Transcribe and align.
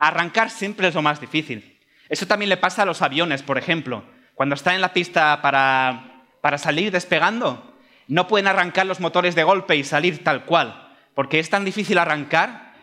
Arrancar 0.00 0.50
siempre 0.50 0.88
es 0.88 0.94
lo 0.94 1.02
más 1.02 1.20
difícil. 1.20 1.78
Eso 2.08 2.26
también 2.26 2.48
le 2.48 2.56
pasa 2.56 2.82
a 2.82 2.86
los 2.86 3.02
aviones, 3.02 3.42
por 3.42 3.58
ejemplo. 3.58 4.02
Cuando 4.34 4.56
están 4.56 4.74
en 4.74 4.80
la 4.80 4.92
pista 4.92 5.40
para, 5.42 6.24
para 6.40 6.58
salir 6.58 6.90
despegando, 6.90 7.76
no 8.08 8.26
pueden 8.26 8.48
arrancar 8.48 8.86
los 8.86 8.98
motores 8.98 9.36
de 9.36 9.44
golpe 9.44 9.76
y 9.76 9.84
salir 9.84 10.24
tal 10.24 10.44
cual, 10.44 10.88
porque 11.14 11.38
es 11.38 11.48
tan 11.50 11.64
difícil 11.64 11.98
arrancar. 11.98 12.74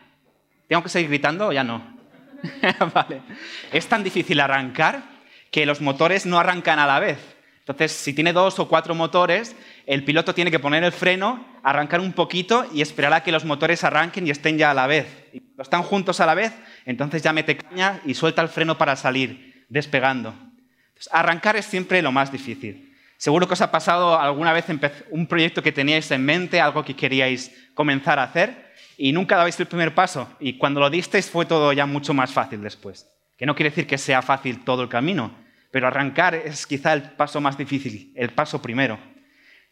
¿Tengo 0.70 0.84
que 0.84 0.90
seguir 0.90 1.10
gritando 1.10 1.48
o 1.48 1.52
ya 1.52 1.64
no? 1.64 1.98
vale. 2.94 3.22
Es 3.74 3.88
tan 3.88 4.04
difícil 4.04 4.40
arrancar 4.40 5.02
que 5.52 5.66
los 5.66 5.82
motores 5.82 6.26
no 6.26 6.40
arrancan 6.40 6.80
a 6.80 6.86
la 6.86 7.00
vez. 7.00 7.18
Entonces, 7.60 7.92
si 7.92 8.14
tiene 8.14 8.32
dos 8.32 8.60
o 8.60 8.70
cuatro 8.70 8.96
motores, 8.96 9.54
el 9.86 10.06
piloto 10.06 10.34
tiene 10.34 10.52
que 10.52 10.60
poner 10.60 10.86
el 10.86 10.94
freno, 10.94 11.46
arrancar 11.64 12.00
un 12.00 12.14
poquito 12.14 12.66
y 12.74 12.82
esperar 12.82 13.14
a 13.14 13.24
que 13.24 13.34
los 13.34 13.44
motores 13.44 13.84
arranquen 13.84 14.26
y 14.26 14.30
estén 14.30 14.58
ya 14.58 14.72
a 14.72 14.74
la 14.74 14.88
vez. 14.88 15.28
Y 15.34 15.42
están 15.60 15.84
juntos 15.84 16.22
a 16.22 16.26
la 16.26 16.34
vez, 16.34 16.54
entonces 16.88 17.22
ya 17.22 17.34
mete 17.34 17.58
caña 17.58 18.00
y 18.06 18.14
suelta 18.14 18.42
el 18.42 18.48
freno 18.48 18.78
para 18.78 18.96
salir, 18.96 19.66
despegando. 19.68 20.34
arrancar 21.12 21.58
es 21.58 21.66
siempre 21.66 22.02
lo 22.02 22.14
más 22.14 22.32
difícil. 22.32 22.96
Seguro 23.18 23.46
que 23.46 23.56
os 23.56 23.62
ha 23.62 23.72
pasado 23.72 24.18
alguna 24.18 24.54
vez 24.54 24.66
un 25.10 25.28
proyecto 25.28 25.62
que 25.62 25.74
teníais 25.74 26.10
en 26.12 26.24
mente, 26.24 26.62
algo 26.62 26.86
que 26.86 26.96
queríais 26.96 27.52
comenzar 27.74 28.20
a 28.20 28.24
hacer 28.24 28.72
y 28.98 29.12
nunca 29.12 29.36
dabais 29.36 29.60
el 29.60 29.66
primer 29.68 29.94
paso. 29.94 30.30
Y 30.40 30.58
cuando 30.58 30.80
lo 30.80 30.90
disteis 30.90 31.30
fue 31.30 31.46
todo 31.46 31.74
ya 31.74 31.86
mucho 31.86 32.14
más 32.14 32.32
fácil 32.32 32.62
después. 32.62 33.06
Que 33.38 33.46
no 33.46 33.54
quiere 33.54 33.72
decir 33.72 33.86
que 33.86 33.98
sea 33.98 34.22
fácil 34.22 34.64
todo 34.64 34.82
el 34.82 34.88
camino, 34.88 35.36
pero 35.72 35.88
arrancar 35.88 36.36
es 36.36 36.66
quizá 36.66 36.94
el 36.94 37.02
paso 37.02 37.42
más 37.42 37.58
difícil, 37.58 38.14
el 38.16 38.30
paso 38.30 38.62
primero. 38.62 38.98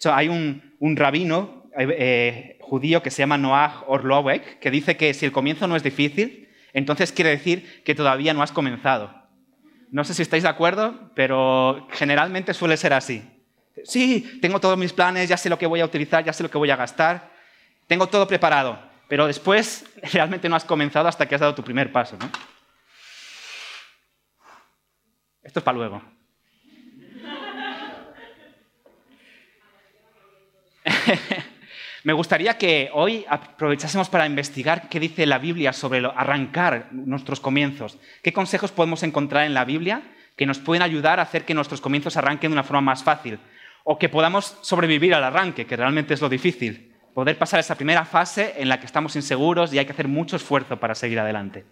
hay 0.03 0.27
un, 0.27 0.97
rabino 0.97 1.63
eh, 1.77 2.57
judío 2.59 3.01
que 3.01 3.09
se 3.09 3.21
llama 3.21 3.37
Noah 3.37 3.85
Orlovek 3.87 4.59
que 4.59 4.69
dice 4.69 4.97
que 4.97 5.13
si 5.13 5.25
el 5.25 5.31
comienzo 5.31 5.65
no 5.65 5.77
es 5.77 5.83
difícil, 5.83 6.44
entonces 6.75 7.13
quiere 7.13 7.29
decir 7.29 7.81
que 7.85 7.95
todavía 7.95 8.33
no 8.33 8.43
has 8.43 8.51
comenzado. 8.51 9.15
No 9.91 10.03
sé 10.03 10.13
si 10.13 10.21
estáis 10.21 10.43
de 10.43 10.49
acuerdo, 10.49 11.09
pero 11.15 11.87
generalmente 11.93 12.53
suele 12.53 12.75
ser 12.75 12.91
así. 12.91 13.23
Sí, 13.85 14.39
tengo 14.41 14.59
todos 14.59 14.77
mis 14.77 14.91
planes, 14.91 15.29
ya 15.29 15.37
sé 15.37 15.49
lo 15.49 15.57
que 15.57 15.67
voy 15.67 15.79
a 15.79 15.85
utilizar, 15.85 16.25
ya 16.25 16.33
sé 16.33 16.43
lo 16.43 16.51
que 16.51 16.57
voy 16.57 16.69
a 16.69 16.75
gastar, 16.75 17.31
tengo 17.87 18.07
todo 18.07 18.27
preparado, 18.27 18.77
pero 19.07 19.25
después 19.25 19.85
realmente 20.11 20.49
no 20.49 20.57
has 20.57 20.65
comenzado 20.65 21.07
hasta 21.07 21.25
que 21.25 21.35
has 21.35 21.41
dado 21.41 21.55
tu 21.55 21.63
primer 21.63 21.93
paso. 21.93 22.17
Esto 25.43 25.59
es 25.59 25.63
para 25.63 25.77
luego. 25.77 26.01
Me 32.05 32.13
gustaría 32.13 32.55
que 32.59 32.91
hoy 32.93 33.25
aprovechásemos 33.27 34.09
para 34.09 34.27
investigar 34.27 34.89
qué 34.89 34.99
dice 34.99 35.25
la 35.25 35.39
Biblia 35.39 35.73
sobre 35.73 36.05
arrancar 36.05 36.89
nuestros 36.91 37.39
comienzos. 37.39 37.97
¿Qué 38.21 38.31
consejos 38.31 38.71
podemos 38.71 39.01
encontrar 39.01 39.47
en 39.47 39.55
la 39.55 39.65
Biblia 39.65 40.03
que 40.37 40.45
nos 40.45 40.59
pueden 40.59 40.83
ayudar 40.83 41.19
a 41.19 41.23
hacer 41.23 41.45
que 41.45 41.55
nuestros 41.55 41.81
comienzos 41.81 42.15
arranquen 42.15 42.51
de 42.51 42.53
una 42.53 42.63
forma 42.63 42.81
más 42.81 43.03
fácil? 43.03 43.39
O 43.83 43.97
que 43.97 44.07
podamos 44.07 44.55
sobrevivir 44.61 45.15
al 45.15 45.23
arranque, 45.23 45.65
que 45.65 45.75
realmente 45.75 46.13
es 46.13 46.21
lo 46.21 46.29
difícil. 46.29 46.93
Poder 47.15 47.39
pasar 47.39 47.59
esa 47.59 47.73
primera 47.73 48.05
fase 48.05 48.53
en 48.57 48.69
la 48.69 48.79
que 48.79 48.85
estamos 48.85 49.15
inseguros 49.15 49.73
y 49.73 49.79
hay 49.79 49.87
que 49.87 49.93
hacer 49.93 50.07
mucho 50.07 50.35
esfuerzo 50.35 50.79
para 50.79 50.93
seguir 50.93 51.19
adelante. 51.19 51.65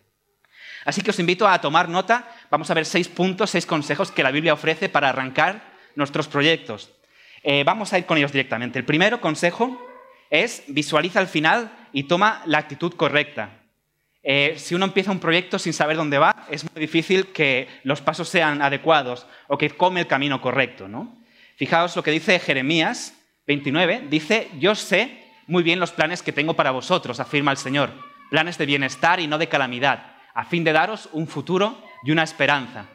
Así 0.83 1.03
que 1.03 1.11
os 1.11 1.19
invito 1.19 1.47
a 1.47 1.61
tomar 1.61 1.89
nota. 1.89 2.27
Vamos 2.49 2.71
a 2.71 2.73
ver 2.73 2.85
seis 2.85 3.07
puntos, 3.07 3.51
seis 3.51 3.67
consejos 3.67 4.09
que 4.09 4.23
la 4.23 4.31
Biblia 4.31 4.53
ofrece 4.53 4.89
para 4.89 5.09
arrancar 5.09 5.61
nuestros 5.93 6.27
proyectos. 6.27 6.91
Eh, 7.43 7.63
vamos 7.63 7.93
a 7.93 7.99
ir 7.99 8.07
con 8.07 8.17
ellos 8.17 8.31
directamente. 8.31 8.79
El 8.79 8.85
primero 8.85 9.21
consejo 9.21 9.92
es 10.33 10.63
visualiza 10.67 11.21
el 11.21 11.27
final 11.27 11.71
y 11.93 12.03
toma 12.03 12.41
la 12.47 12.57
actitud 12.57 12.93
correcta. 12.93 13.51
Eh, 14.23 14.55
si 14.57 14.73
uno 14.73 14.85
empieza 14.85 15.11
un 15.11 15.19
proyecto 15.19 15.59
sin 15.59 15.73
saber 15.73 15.95
dónde 15.95 16.17
va, 16.17 16.47
es 16.49 16.63
muy 16.63 16.81
difícil 16.81 17.27
que 17.27 17.67
los 17.83 18.01
pasos 18.01 18.29
sean 18.29 18.63
adecuados 18.63 19.27
o 19.47 19.59
que 19.59 19.69
come 19.69 19.99
el 19.99 20.07
camino 20.07 20.41
correcto. 20.41 20.87
¿no? 20.87 21.15
Fijaos 21.55 21.95
lo 21.95 22.01
que 22.01 22.09
dice 22.09 22.39
Jeremías 22.39 23.13
29. 23.45 24.07
Dice, 24.09 24.49
yo 24.59 24.73
sé 24.73 25.23
muy 25.45 25.61
bien 25.61 25.79
los 25.79 25.91
planes 25.91 26.23
que 26.23 26.31
tengo 26.31 26.55
para 26.55 26.71
vosotros, 26.71 27.19
afirma 27.19 27.51
el 27.51 27.57
Señor. 27.57 27.91
Planes 28.31 28.57
de 28.57 28.65
bienestar 28.65 29.19
y 29.19 29.27
no 29.27 29.37
de 29.37 29.49
calamidad 29.49 30.13
a 30.33 30.45
fin 30.45 30.63
de 30.63 30.73
daros 30.73 31.09
un 31.11 31.27
futuro 31.27 31.77
y 32.03 32.11
una 32.11 32.23
esperanza. 32.23 32.87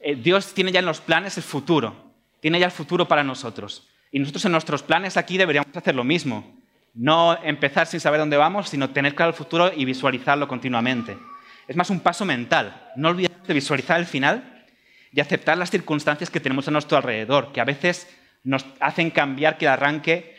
Eh, 0.00 0.14
Dios 0.14 0.54
tiene 0.54 0.70
ya 0.70 0.78
en 0.78 0.86
los 0.86 1.00
planes 1.00 1.36
el 1.36 1.42
futuro, 1.42 2.12
tiene 2.40 2.60
ya 2.60 2.66
el 2.66 2.72
futuro 2.72 3.08
para 3.08 3.24
nosotros. 3.24 3.88
Y 4.14 4.20
nosotros 4.20 4.44
en 4.44 4.52
nuestros 4.52 4.84
planes 4.84 5.16
aquí 5.16 5.36
deberíamos 5.36 5.76
hacer 5.76 5.96
lo 5.96 6.04
mismo. 6.04 6.56
No 6.94 7.36
empezar 7.42 7.88
sin 7.88 7.98
saber 7.98 8.20
dónde 8.20 8.36
vamos, 8.36 8.68
sino 8.68 8.90
tener 8.90 9.16
claro 9.16 9.30
el 9.30 9.36
futuro 9.36 9.72
y 9.74 9.84
visualizarlo 9.84 10.46
continuamente. 10.46 11.18
Es 11.66 11.74
más 11.74 11.90
un 11.90 11.98
paso 11.98 12.24
mental. 12.24 12.92
No 12.94 13.08
olvidar 13.08 13.42
de 13.42 13.54
visualizar 13.54 13.98
el 13.98 14.06
final 14.06 14.64
y 15.10 15.18
aceptar 15.18 15.58
las 15.58 15.72
circunstancias 15.72 16.30
que 16.30 16.38
tenemos 16.38 16.68
a 16.68 16.70
nuestro 16.70 16.96
alrededor, 16.96 17.50
que 17.50 17.60
a 17.60 17.64
veces 17.64 18.08
nos 18.44 18.64
hacen 18.78 19.10
cambiar 19.10 19.58
que 19.58 19.64
el 19.64 19.72
arranque 19.72 20.36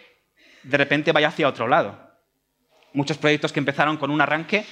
de 0.63 0.77
repente 0.77 1.11
vaya 1.11 1.27
hacia 1.27 1.49
otro 1.49 1.67
lado. 1.67 1.99
Muchos 2.93 3.17
proyectos 3.17 3.51
que 3.51 3.59
empezaron 3.59 3.97
con 3.97 4.09
un 4.09 4.21
arranque 4.21 4.63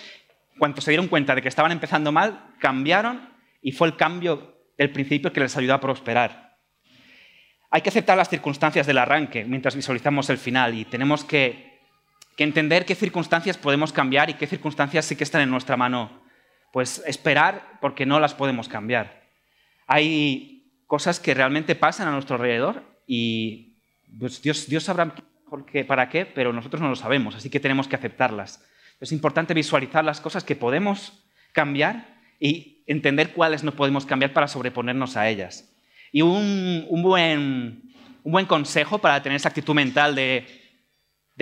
cuando 0.57 0.79
se 0.79 0.91
dieron 0.91 1.09
cuenta 1.09 1.35
de 1.35 1.41
que 1.41 1.49
estaban 1.49 1.73
empezando 1.73 2.13
mal, 2.13 2.53
cambiaron 2.57 3.29
y 3.61 3.73
fue 3.73 3.89
el 3.89 3.97
cambio 3.97 4.61
del 4.77 4.93
principio 4.93 5.33
que 5.33 5.41
les 5.41 5.57
ayudó 5.57 5.73
a 5.73 5.81
prosperar. 5.81 6.52
Hay 7.73 7.81
que 7.81 7.89
aceptar 7.89 8.15
las 8.15 8.29
circunstancias 8.29 8.85
del 8.85 8.99
arranque 8.99 9.45
mientras 9.45 9.75
visualizamos 9.75 10.29
el 10.29 10.37
final 10.37 10.75
y 10.75 10.85
tenemos 10.85 11.23
que, 11.23 11.81
entender 12.37 12.85
qué 12.85 12.93
circunstancias 12.93 13.57
podemos 13.57 13.91
cambiar 13.91 14.29
y 14.29 14.35
qué 14.35 14.45
circunstancias 14.45 15.05
sí 15.05 15.15
que 15.15 15.23
están 15.23 15.41
en 15.41 15.49
nuestra 15.49 15.75
mano. 15.75 16.21
Pues 16.71 17.01
esperar 17.07 17.79
porque 17.81 18.05
no 18.05 18.19
las 18.19 18.35
podemos 18.35 18.69
cambiar. 18.69 19.23
Hay 19.87 20.71
cosas 20.85 21.19
que 21.19 21.33
realmente 21.33 21.73
pasan 21.73 22.07
a 22.07 22.11
nuestro 22.11 22.35
alrededor 22.35 22.83
y 23.07 23.79
pues, 24.19 24.43
Dios, 24.43 24.67
Dios 24.67 24.83
sabrá 24.83 25.15
para 25.87 26.09
qué, 26.09 26.27
pero 26.27 26.53
nosotros 26.53 26.79
no 26.79 26.89
lo 26.89 26.95
sabemos, 26.95 27.33
así 27.33 27.49
que 27.49 27.59
tenemos 27.59 27.87
que 27.87 27.95
aceptarlas. 27.95 28.63
Es 28.99 29.11
importante 29.11 29.55
visualizar 29.55 30.05
las 30.05 30.21
cosas 30.21 30.43
que 30.43 30.55
podemos 30.55 31.25
cambiar 31.53 32.19
y 32.39 32.83
entender 32.85 33.33
cuáles 33.33 33.63
no 33.63 33.71
podemos 33.71 34.05
cambiar 34.05 34.31
para 34.31 34.47
sobreponernos 34.47 35.17
a 35.17 35.27
ellas. 35.27 35.72
Y 36.13 36.21
un, 36.21 37.01
buen, 37.01 38.47
consejo 38.47 38.99
para 38.99 39.21
tener 39.23 39.35
esa 39.35 39.49
actitud 39.49 39.73
mental 39.73 40.13
de, 40.13 40.45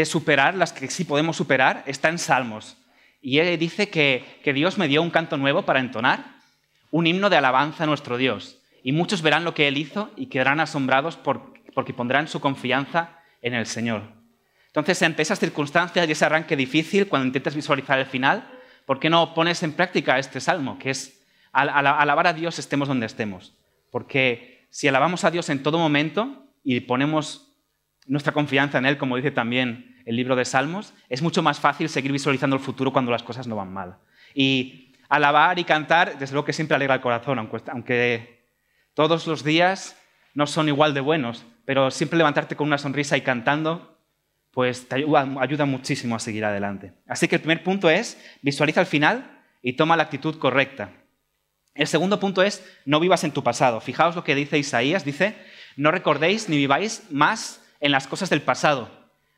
superar 0.06 0.56
las 0.56 0.72
que 0.72 0.90
sí 0.90 1.04
podemos 1.04 1.36
superar 1.36 1.84
está 1.86 2.08
en 2.08 2.18
Salmos. 2.18 2.78
Y 3.22 3.40
él 3.40 3.59
dice 3.59 3.90
que, 3.90 4.40
Dios 4.56 4.78
me 4.78 4.88
dio 4.88 5.02
un 5.02 5.12
canto 5.12 5.36
nuevo 5.36 5.64
para 5.64 5.82
entonar, 5.82 6.38
un 6.90 7.06
himno 7.06 7.30
de 7.30 7.36
alabanza 7.36 7.84
a 7.84 7.88
nuestro 7.88 8.16
Dios. 8.16 8.59
Y 8.82 8.94
muchos 8.94 9.22
verán 9.22 9.44
lo 9.44 9.54
que 9.54 9.68
él 9.68 9.78
hizo 9.78 10.09
y 10.16 10.28
quedarán 10.28 10.62
asombrados 10.62 11.18
porque 11.18 11.94
pondrán 11.94 12.30
su 12.30 12.40
confianza 12.40 13.20
en 13.42 13.53
el 13.53 13.66
Señor. 13.66 14.03
Entonces, 14.68 15.02
ante 15.03 15.22
esas 15.22 15.38
circunstancias 15.38 16.08
y 16.08 16.14
ese 16.14 16.24
arranque 16.24 16.56
difícil, 16.56 17.09
cuando 17.09 17.28
intentas 17.28 17.56
visualizar 17.56 18.00
el 18.00 18.06
final, 18.06 18.50
¿por 18.86 19.02
qué 19.02 19.09
no 19.09 19.34
pones 19.34 19.64
en 19.64 19.74
práctica 19.74 20.18
este 20.18 20.40
salmo, 20.40 20.80
que 20.80 20.92
es 20.92 21.26
alabar 21.52 22.28
a 22.28 22.32
Dios 22.32 22.58
estemos 22.58 22.88
donde 22.88 23.06
estemos? 23.06 23.53
Porque 23.92 24.51
si 24.72 24.88
alabamos 24.88 25.24
a 25.24 25.30
Dios 25.30 25.50
en 25.50 25.62
todo 25.62 25.78
momento 25.78 26.48
y 26.64 26.80
ponemos 26.80 27.54
nuestra 28.08 28.34
confianza 28.34 28.80
en 28.80 28.88
Él, 28.88 28.98
como 28.98 29.16
dice 29.16 29.30
también 29.30 30.02
el 30.06 30.16
libro 30.16 30.36
de 30.36 30.46
Salmos, 30.46 30.94
es 31.09 31.22
mucho 31.22 31.44
más 31.44 31.59
fácil 31.59 31.88
seguir 31.90 32.12
visualizando 32.12 32.56
el 32.56 32.62
futuro 32.62 32.92
cuando 32.92 33.12
las 33.12 33.22
cosas 33.22 33.46
no 33.46 33.56
van 33.56 33.72
mal. 33.72 33.98
Y 34.34 34.94
alabar 35.09 35.59
y 35.59 35.64
cantar, 35.64 36.18
desde 36.18 36.34
luego 36.34 36.46
que 36.46 36.54
siempre 36.54 36.76
alegra 36.76 36.96
el 36.96 37.02
corazón, 37.02 37.38
aunque 37.38 38.46
todos 38.96 39.28
los 39.28 39.44
días 39.44 39.96
no 40.34 40.48
son 40.48 40.68
igual 40.70 40.94
de 40.94 41.02
buenos, 41.02 41.46
pero 41.66 41.92
siempre 41.92 42.18
levantarte 42.18 42.56
con 42.56 42.68
una 42.68 42.78
sonrisa 42.78 43.18
y 43.18 43.22
cantando 43.22 43.92
pues 44.52 44.88
te 44.88 44.96
ayuda, 44.96 45.66
muchísimo 45.66 46.16
a 46.16 46.20
seguir 46.20 46.44
adelante. 46.44 46.94
Así 47.08 47.28
que 47.28 47.36
el 47.36 47.42
primer 47.42 47.64
punto 47.64 47.90
es 47.90 48.22
visualiza 48.42 48.82
el 48.82 48.88
final 48.88 49.42
y 49.62 49.74
toma 49.74 49.96
la 49.96 50.03
actitud 50.03 50.38
correcta. 50.40 50.92
El 51.73 51.88
segundo 51.88 52.20
punto 52.20 52.44
es 52.44 52.64
no 52.85 53.00
vivas 53.00 53.23
en 53.23 53.32
tu 53.32 53.44
pasado. 53.44 53.79
Fijaos 53.82 54.16
lo 54.16 54.23
que 54.23 54.35
dice 54.35 54.58
Isaías, 54.58 55.06
dice, 55.06 55.35
no 55.76 55.91
recordéis 55.91 56.50
ni 56.50 56.58
viváis 56.58 57.03
más 57.09 57.64
en 57.79 57.91
las 57.91 58.08
cosas 58.08 58.29
del 58.29 58.41
pasado. 58.41 58.90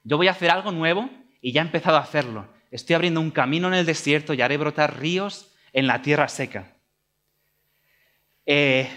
Yo 0.04 0.18
voy 0.18 0.28
a 0.28 0.32
hacer 0.32 0.50
algo 0.50 0.72
nuevo 0.72 1.10
y 1.42 1.52
ya 1.52 1.62
he 1.62 1.66
empezado 1.66 1.98
a 1.98 2.02
hacerlo. 2.02 2.48
Estoy 2.72 2.96
abriendo 2.96 3.22
un 3.22 3.32
camino 3.32 3.68
en 3.68 3.76
el 3.76 3.86
desierto 3.86 4.34
y 4.34 4.42
haré 4.42 4.58
brotar 4.58 5.00
ríos 5.00 5.52
en 5.74 5.88
la 5.88 6.02
tierra 6.02 6.28
seca. 6.28 6.74
Eh, 8.46 8.90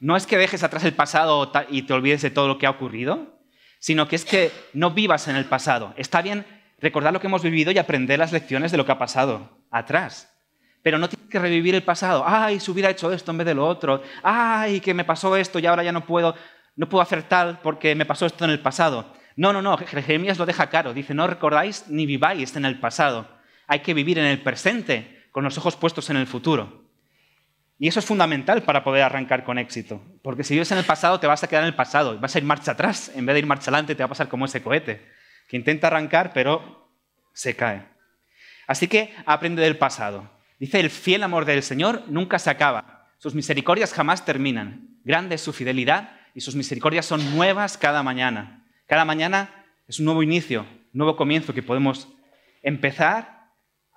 no 0.00 0.16
es 0.16 0.26
que 0.26 0.38
dejes 0.38 0.64
atrás 0.64 0.84
el 0.84 0.94
pasado 0.94 1.52
y 1.68 1.82
te 1.82 1.92
olvides 1.92 2.22
de 2.22 2.30
todo 2.30 2.48
lo 2.48 2.58
que 2.58 2.66
ha 2.66 2.70
ocurrido, 2.70 3.38
sino 3.78 4.08
que 4.08 4.16
es 4.16 4.24
que 4.24 4.50
no 4.72 4.92
vivas 4.92 5.28
en 5.28 5.36
el 5.36 5.44
pasado. 5.44 5.94
Está 5.96 6.22
bien 6.22 6.44
recordar 6.80 7.12
lo 7.12 7.20
que 7.20 7.28
hemos 7.28 7.42
vivido 7.42 7.70
y 7.70 7.78
aprender 7.78 8.18
las 8.18 8.32
lecciones 8.32 8.72
de 8.72 8.78
lo 8.78 8.86
que 8.86 8.92
ha 8.92 8.98
pasado 8.98 9.64
atrás. 9.70 10.31
Pero 10.82 10.98
no 10.98 11.08
tienes 11.08 11.28
que 11.28 11.38
revivir 11.38 11.74
el 11.74 11.82
pasado. 11.82 12.24
Ay, 12.26 12.60
si 12.60 12.70
hubiera 12.70 12.90
hecho 12.90 13.12
esto 13.12 13.30
en 13.30 13.38
vez 13.38 13.46
de 13.46 13.54
lo 13.54 13.66
otro. 13.66 14.02
Ay, 14.22 14.80
que 14.80 14.94
me 14.94 15.04
pasó 15.04 15.36
esto 15.36 15.58
y 15.58 15.66
ahora 15.66 15.82
ya 15.82 15.92
no 15.92 16.04
puedo, 16.04 16.34
no 16.76 16.88
puedo 16.88 17.02
hacer 17.02 17.22
tal 17.22 17.60
porque 17.60 17.94
me 17.94 18.06
pasó 18.06 18.26
esto 18.26 18.44
en 18.44 18.50
el 18.50 18.60
pasado. 18.60 19.12
No, 19.36 19.52
no, 19.52 19.62
no. 19.62 19.76
Jeremías 19.78 20.38
lo 20.38 20.46
deja 20.46 20.68
claro. 20.68 20.92
Dice, 20.92 21.14
no 21.14 21.26
recordáis 21.26 21.84
ni 21.88 22.06
viváis 22.06 22.56
en 22.56 22.64
el 22.64 22.80
pasado. 22.80 23.28
Hay 23.66 23.80
que 23.80 23.94
vivir 23.94 24.18
en 24.18 24.26
el 24.26 24.42
presente 24.42 25.22
con 25.30 25.44
los 25.44 25.56
ojos 25.58 25.76
puestos 25.76 26.10
en 26.10 26.16
el 26.16 26.26
futuro. 26.26 26.82
Y 27.78 27.88
eso 27.88 27.98
es 27.98 28.06
fundamental 28.06 28.62
para 28.62 28.84
poder 28.84 29.02
arrancar 29.02 29.42
con 29.42 29.58
éxito, 29.58 30.00
porque 30.22 30.44
si 30.44 30.54
vives 30.54 30.70
en 30.70 30.78
el 30.78 30.84
pasado 30.84 31.18
te 31.18 31.26
vas 31.26 31.42
a 31.42 31.48
quedar 31.48 31.64
en 31.64 31.70
el 31.70 31.74
pasado, 31.74 32.16
vas 32.20 32.32
a 32.32 32.38
ir 32.38 32.44
marcha 32.44 32.70
atrás, 32.70 33.10
en 33.12 33.26
vez 33.26 33.34
de 33.34 33.40
ir 33.40 33.46
marcha 33.46 33.72
adelante 33.72 33.96
te 33.96 34.04
va 34.04 34.06
a 34.06 34.08
pasar 34.10 34.28
como 34.28 34.44
ese 34.44 34.62
cohete, 34.62 35.04
que 35.48 35.56
intenta 35.56 35.88
arrancar 35.88 36.30
pero 36.32 36.92
se 37.32 37.56
cae. 37.56 37.88
Así 38.68 38.86
que 38.86 39.12
aprende 39.26 39.62
del 39.62 39.78
pasado. 39.78 40.30
Dice, 40.62 40.78
el 40.78 40.90
fiel 40.90 41.24
amor 41.24 41.44
del 41.44 41.60
Señor 41.64 42.04
nunca 42.06 42.38
se 42.38 42.48
acaba, 42.48 43.08
sus 43.18 43.34
misericordias 43.34 43.92
jamás 43.92 44.24
terminan, 44.24 44.96
grande 45.02 45.34
es 45.34 45.40
su 45.40 45.52
fidelidad 45.52 46.12
y 46.36 46.40
sus 46.40 46.54
misericordias 46.54 47.04
son 47.04 47.34
nuevas 47.34 47.76
cada 47.76 48.04
mañana. 48.04 48.64
Cada 48.86 49.04
mañana 49.04 49.66
es 49.88 49.98
un 49.98 50.04
nuevo 50.04 50.22
inicio, 50.22 50.60
un 50.60 50.90
nuevo 50.92 51.16
comienzo 51.16 51.52
que 51.52 51.64
podemos 51.64 52.06
empezar 52.62 53.48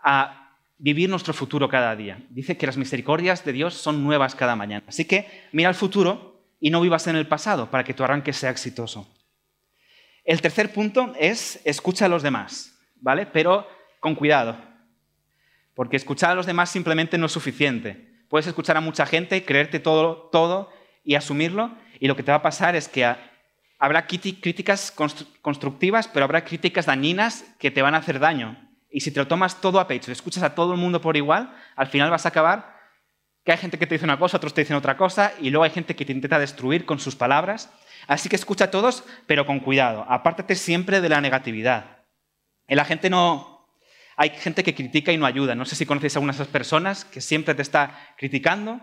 a 0.04 0.58
vivir 0.80 1.08
nuestro 1.08 1.36
futuro 1.36 1.70
cada 1.70 1.96
día. 1.96 2.18
Dice 2.32 2.58
que 2.58 2.66
las 2.66 2.78
misericordias 2.78 3.46
de 3.46 3.54
Dios 3.54 3.76
son 3.76 4.04
nuevas 4.04 4.34
cada 4.34 4.56
mañana. 4.56 4.86
Así 4.88 5.06
que 5.06 5.28
mira 5.52 5.70
al 5.70 5.76
futuro 5.76 6.50
y 6.60 6.72
no 6.72 6.82
vivas 6.82 7.06
en 7.06 7.16
el 7.16 7.28
pasado 7.28 7.70
para 7.70 7.84
que 7.84 7.94
tu 7.94 8.04
arranque 8.04 8.34
sea 8.34 8.50
exitoso. 8.50 9.08
El 10.24 10.42
tercer 10.42 10.74
punto 10.74 11.14
es 11.20 11.62
escucha 11.64 12.06
a 12.06 12.10
los 12.10 12.24
demás, 12.24 12.76
¿vale? 12.96 13.28
Pero 13.28 13.68
con 14.00 14.16
cuidado, 14.16 14.58
porque 15.76 15.98
escuchar 15.98 16.32
a 16.32 16.36
los 16.36 16.46
demás 16.46 16.70
simplemente 16.70 17.18
no 17.18 17.28
es 17.28 17.32
suficiente. 17.32 18.26
Puedes 18.30 18.48
escuchar 18.48 18.78
a 18.78 18.82
mucha 18.82 19.06
gente, 19.06 19.46
creerte 19.46 19.80
todo, 19.80 20.30
todo 20.32 20.72
y 21.04 21.16
asumirlo, 21.16 21.76
y 22.00 22.08
lo 22.08 22.16
que 22.16 22.24
te 22.24 22.32
va 22.32 22.38
a 22.38 22.42
pasar 22.42 22.76
es 22.76 22.88
que 22.88 23.06
habrá 23.78 24.08
críticas 24.08 24.92
constructivas, 25.42 26.08
pero 26.08 26.26
habrá 26.26 26.44
críticas 26.44 26.88
dañinas 26.88 27.46
que 27.60 27.70
te 27.70 27.82
van 27.84 27.94
a 27.94 28.00
hacer 28.00 28.20
daño 28.20 28.66
y 28.96 29.02
si 29.02 29.12
te 29.12 29.20
lo 29.20 29.28
tomas 29.28 29.60
todo 29.60 29.82
a 29.82 29.88
pecho 29.88 30.10
escuchas 30.10 30.42
a 30.44 30.56
todo 30.56 30.72
el 30.72 30.80
mundo 30.80 31.02
por 31.02 31.18
igual, 31.18 31.54
al 31.76 31.88
final 31.88 32.10
vas 32.10 32.26
a 32.26 32.30
acabar 32.30 32.78
que 33.44 33.52
hay 33.52 33.58
gente 33.58 33.78
que 33.78 33.86
te 33.86 33.96
dice 33.96 34.06
una 34.06 34.18
cosa, 34.18 34.38
otros 34.38 34.54
te 34.54 34.62
dicen 34.62 34.78
otra 34.78 34.96
cosa, 34.96 35.34
y 35.42 35.50
luego 35.50 35.66
hay 35.66 35.70
gente 35.70 35.98
que 35.98 36.06
te 36.06 36.14
intenta 36.14 36.40
destruir 36.40 36.86
con 36.86 36.98
sus 36.98 37.16
palabras. 37.16 37.70
Así 38.08 38.30
que 38.30 38.38
escucha 38.38 38.66
a 38.66 38.72
todos, 38.72 39.04
pero 39.28 39.46
con 39.46 39.60
cuidado. 39.60 40.06
Apártate 40.10 40.56
siempre 40.56 41.02
de 41.02 41.10
la 41.10 41.22
negatividad. 41.22 42.06
la 42.68 42.86
gente 42.86 43.10
no... 43.10 43.55
Hay 44.18 44.30
gente 44.30 44.64
que 44.64 44.76
critica 44.76 45.12
y 45.12 45.18
no 45.18 45.26
ayuda. 45.26 45.56
No 45.56 45.66
sé 45.66 45.76
si 45.76 45.86
conocéis 45.86 46.16
a 46.16 46.20
alguna 46.20 46.34
de 46.34 46.38
esas 46.38 46.48
personas 46.48 47.06
que 47.06 47.22
siempre 47.22 47.54
te 47.56 47.62
está 47.62 48.14
criticando 48.18 48.80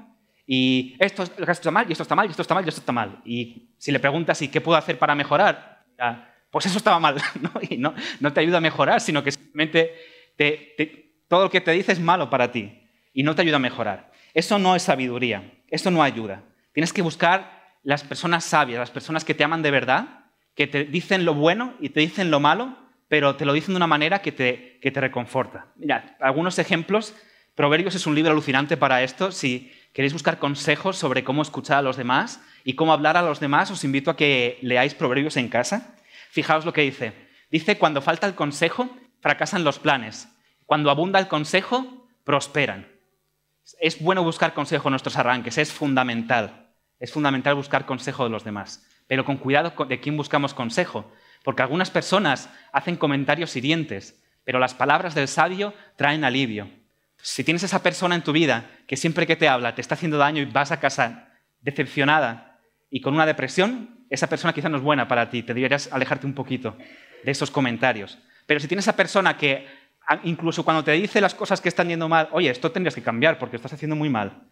y 0.46 0.96
esto, 0.99 1.23
está 1.23 1.70
mal, 1.70 1.87
y 1.88 1.93
esto 1.93 2.02
está 2.02 2.14
mal, 2.14 2.26
y 2.26 2.31
esto 2.31 2.43
está 2.43 2.55
mal, 2.55 2.64
y 2.64 2.69
esto 2.69 2.81
está 2.81 2.93
mal. 2.93 3.23
Y 3.25 3.75
si 3.79 3.93
le 3.93 4.00
preguntas, 4.00 4.43
¿y 4.43 4.49
qué 4.49 4.61
puedo 4.61 4.76
hacer 4.76 4.99
para 4.99 5.14
mejorar? 5.14 5.73
pues 6.50 6.67
eso 6.67 6.79
estaba 6.79 6.99
mal, 6.99 7.17
¿no? 7.40 7.52
Y 7.69 7.79
no, 7.79 8.32
te 8.32 8.40
ayuda 8.40 8.58
a 8.58 8.61
mejorar, 8.61 9.00
sino 9.00 9.23
que 9.23 9.32
simplemente 9.32 9.94
todo 11.29 11.44
lo 11.44 11.50
que 11.50 11.61
te 11.61 11.70
dice 11.70 11.93
es 11.93 12.00
malo 12.00 12.29
para 12.29 12.50
ti 12.50 12.90
y 13.14 13.23
no 13.23 13.34
te 13.34 13.43
ayuda 13.43 13.56
a 13.56 13.61
mejorar. 13.61 14.12
Eso 14.34 14.58
no 14.58 14.75
es 14.75 14.82
sabiduría, 14.82 15.52
eso 15.69 15.90
no 15.90 16.02
ayuda. 16.02 16.43
Tienes 16.73 16.93
que 16.93 17.02
buscar 17.02 17.62
las 17.82 18.02
personas 18.02 18.44
sabias, 18.44 18.81
las 18.81 18.90
personas 18.90 19.25
que 19.25 19.34
te 19.34 19.44
aman 19.44 19.62
de 19.62 19.70
verdad, 19.70 20.26
que 20.55 20.67
te 20.67 20.84
dicen 20.84 21.25
lo 21.25 21.34
bueno 21.34 21.75
y 21.81 21.90
te 21.90 22.00
dicen 22.00 22.31
lo 22.31 22.40
malo, 22.40 22.76
pero 23.12 23.37
te 23.37 23.44
lo 23.44 23.53
dicen 23.53 23.75
de 23.75 23.76
una 23.76 23.87
manera 23.87 24.23
que 24.23 24.32
te, 24.32 24.79
que 24.81 24.91
te 24.91 24.99
reconforta. 24.99 25.67
Mira, 25.76 26.17
algunos 26.19 26.59
ejemplos. 26.59 27.14
Proverbios 27.55 27.94
es 27.94 28.06
un 28.06 28.14
libro 28.14 28.32
alucinante 28.32 28.79
para 28.79 29.03
esto. 29.03 29.32
Si 29.32 29.70
queréis 29.93 30.14
buscar 30.14 30.38
consejos 30.38 30.97
sobre 30.97 31.23
cómo 31.23 31.43
escuchar 31.43 31.76
a 31.76 31.82
los 31.82 31.99
demás 31.99 32.41
y 32.64 32.73
cómo 32.73 32.94
hablar 32.94 33.19
a 33.19 33.23
los 33.23 33.38
demás, 33.38 33.70
os 33.70 33.85
invito 33.85 34.11
a 34.11 34.17
que 34.17 34.59
leáis 34.62 34.94
Proverbios 34.94 35.37
en 35.37 35.50
casa. 35.50 35.94
Fijaos 36.31 36.64
lo 36.64 36.73
que 36.73 36.81
dice. 36.81 37.12
Dice, 37.50 37.76
cuando 37.76 38.00
falta 38.00 38.26
el 38.26 38.35
consejo, 38.35 38.88
fracasan 39.20 39.62
los 39.62 39.79
planes. 39.79 40.31
Cuando 40.65 40.88
abunda 40.91 41.19
el 41.19 41.29
consejo, 41.29 42.06
prosperan. 42.25 42.88
Es 43.79 44.00
bueno 44.00 44.25
buscar 44.25 44.55
consejo 44.55 44.88
en 44.88 44.93
nuestros 44.93 45.19
arranques, 45.19 45.58
es 45.58 45.70
fundamental. 45.70 46.70
Es 46.99 47.12
fundamental 47.12 47.56
buscar 47.56 47.85
consejo 47.85 48.25
de 48.25 48.31
los 48.31 48.43
demás. 48.43 48.88
Pero 49.06 49.26
con 49.26 49.37
cuidado 49.37 49.75
de 49.85 50.00
quién 50.00 50.17
buscamos 50.17 50.55
consejo. 50.55 51.12
Porque 51.44 51.62
algunas 51.62 51.91
personas 51.91 52.49
hacen 52.73 52.97
comentarios 52.97 53.56
hirientes, 53.56 54.23
pero 54.44 54.59
las 54.59 54.75
palabras 54.75 55.15
del 55.15 55.29
sabio 55.29 55.75
traen 55.97 56.25
alivio. 56.25 56.71
Si 57.17 57.44
tienes 57.44 57.62
esa 57.62 57.83
persona 57.83 58.15
en 58.15 58.23
tu 58.23 58.33
vida 58.33 58.71
que 58.87 58.97
siempre 58.97 59.27
que 59.27 59.37
te 59.37 59.49
habla 59.49 59.75
te 59.75 59.81
está 59.81 59.94
haciendo 59.94 60.19
daño 60.19 60.43
y 60.43 60.47
vas 60.47 60.73
a 60.73 60.81
casa 60.81 61.29
decepcionada 61.61 62.59
y 62.91 63.00
con 63.00 63.15
una 63.15 63.27
depresión, 63.27 64.05
esa 64.11 64.29
persona 64.29 64.53
quizá 64.53 64.69
no 64.69 64.77
es 64.77 64.83
buena 64.83 65.09
para 65.09 65.31
ti, 65.31 65.43
te 65.43 65.55
deberías 65.55 65.89
alejarte 65.93 66.27
un 66.27 66.35
poquito 66.35 66.77
de 67.25 67.31
esos 67.31 67.50
comentarios. 67.50 68.19
Pero 68.47 68.61
si 68.61 68.69
tienes 68.69 68.85
esa 68.85 68.97
persona 68.97 69.37
que 69.37 69.67
incluso 70.25 70.65
cuando 70.65 70.83
te 70.83 70.93
dice 70.93 71.21
las 71.21 71.35
cosas 71.35 71.61
que 71.61 71.69
están 71.69 71.89
yendo 71.89 72.09
mal, 72.09 72.29
oye, 72.33 72.50
esto 72.50 72.73
tendrías 72.73 72.94
que 72.94 73.03
cambiar 73.03 73.39
porque 73.39 73.56
estás 73.56 73.73
haciendo 73.73 73.94
muy 73.94 74.11
mal, 74.11 74.43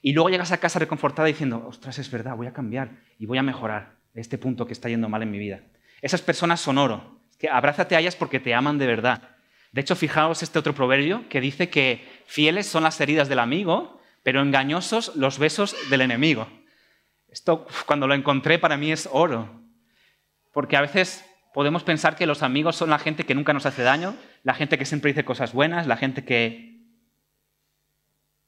y 0.00 0.12
luego 0.12 0.28
llegas 0.28 0.52
a 0.52 0.58
casa 0.58 0.78
reconfortada 0.78 1.26
diciendo, 1.26 1.64
ostras, 1.66 1.98
es 1.98 2.10
verdad, 2.10 2.36
voy 2.36 2.46
a 2.46 2.52
cambiar 2.52 2.90
y 3.18 3.26
voy 3.26 3.38
a 3.38 3.42
mejorar 3.42 3.96
este 4.14 4.38
punto 4.38 4.66
que 4.66 4.72
está 4.72 4.88
yendo 4.88 5.08
mal 5.08 5.22
en 5.22 5.30
mi 5.30 5.38
vida. 5.38 5.60
Esas 6.02 6.22
personas 6.22 6.60
son 6.60 6.78
oro. 6.78 7.20
Que 7.38 7.48
abrázate 7.48 7.96
a 7.96 8.00
ellas 8.00 8.16
porque 8.16 8.40
te 8.40 8.54
aman 8.54 8.78
de 8.78 8.86
verdad. 8.86 9.36
De 9.72 9.80
hecho, 9.80 9.96
fijaos 9.96 10.42
este 10.42 10.58
otro 10.58 10.74
proverbio 10.74 11.28
que 11.28 11.40
dice 11.40 11.68
que 11.68 12.06
fieles 12.26 12.66
son 12.66 12.82
las 12.82 13.00
heridas 13.00 13.28
del 13.28 13.38
amigo, 13.38 14.00
pero 14.22 14.40
engañosos 14.40 15.14
los 15.16 15.38
besos 15.38 15.76
del 15.90 16.00
enemigo. 16.00 16.48
Esto, 17.28 17.66
cuando 17.86 18.06
lo 18.06 18.14
encontré, 18.14 18.58
para 18.58 18.76
mí 18.76 18.90
es 18.90 19.08
oro. 19.12 19.62
Porque 20.52 20.76
a 20.76 20.80
veces 20.80 21.24
podemos 21.52 21.84
pensar 21.84 22.16
que 22.16 22.26
los 22.26 22.42
amigos 22.42 22.76
son 22.76 22.90
la 22.90 22.98
gente 22.98 23.24
que 23.24 23.34
nunca 23.34 23.52
nos 23.52 23.66
hace 23.66 23.82
daño, 23.82 24.16
la 24.42 24.54
gente 24.54 24.78
que 24.78 24.84
siempre 24.84 25.12
dice 25.12 25.24
cosas 25.24 25.52
buenas, 25.52 25.86
la 25.86 25.96
gente 25.96 26.24
que, 26.24 26.82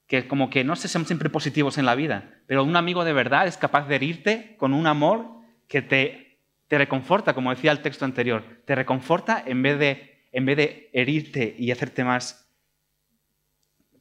que 0.07 0.27
como 0.27 0.51
que 0.51 0.65
no 0.65 0.77
sé, 0.77 0.89
son 0.89 1.07
siempre 1.07 1.29
positivos 1.29 1.77
en 1.79 1.87
la 1.87 1.95
vida. 1.95 2.41
Pero 2.47 2.65
un 2.65 2.77
amigo 2.77 3.05
de 3.05 3.13
verdad 3.13 3.47
es 3.47 3.57
capaz 3.57 3.87
de 3.87 3.97
herirte 3.97 4.57
con 4.59 4.73
un 4.73 4.87
amor 4.87 5.27
que 5.69 5.83
te, 5.83 6.30
te 6.71 6.79
reconforta, 6.79 7.35
como 7.35 7.51
decía 7.51 7.73
el 7.73 7.83
texto 7.83 8.05
anterior. 8.05 8.45
Te 8.65 8.77
reconforta 8.77 9.43
en 9.45 9.61
vez 9.61 9.77
de, 9.81 10.29
en 10.31 10.47
vez 10.47 10.57
de 10.57 10.91
herirte 10.93 11.57
y 11.59 11.73
hacerte 11.73 12.05
más, 12.05 12.49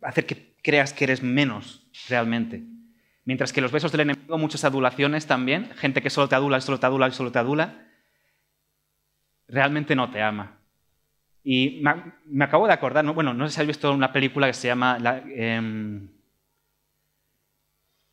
hacer 0.03 0.27
que 0.27 0.53
creas 0.61 0.93
que 0.93 1.05
eres 1.05 1.23
menos 1.23 1.89
realmente. 2.07 2.61
Mientras 3.25 3.53
que 3.53 3.61
los 3.61 3.71
besos 3.71 3.91
del 3.91 4.01
enemigo, 4.01 4.37
muchas 4.37 4.63
adulaciones 4.65 5.25
también, 5.25 5.71
gente 5.77 6.03
que 6.03 6.11
solo 6.11 6.29
te 6.29 6.35
adula, 6.35 6.61
solo 6.61 6.79
te 6.79 6.85
adula 6.85 7.09
solo 7.09 7.31
te 7.31 7.39
adula, 7.39 7.87
realmente 9.47 9.95
no 9.95 10.11
te 10.11 10.21
ama. 10.21 10.59
Y 11.43 11.81
me, 12.27 12.45
acabo 12.45 12.67
de 12.67 12.73
acordar, 12.73 13.03
bueno, 13.15 13.33
no 13.33 13.47
sé 13.47 13.55
si 13.55 13.61
has 13.61 13.67
visto 13.67 13.91
una 13.91 14.13
película 14.13 14.45
que 14.45 14.53
se 14.53 14.67
llama... 14.67 14.99
Em, 15.27 16.07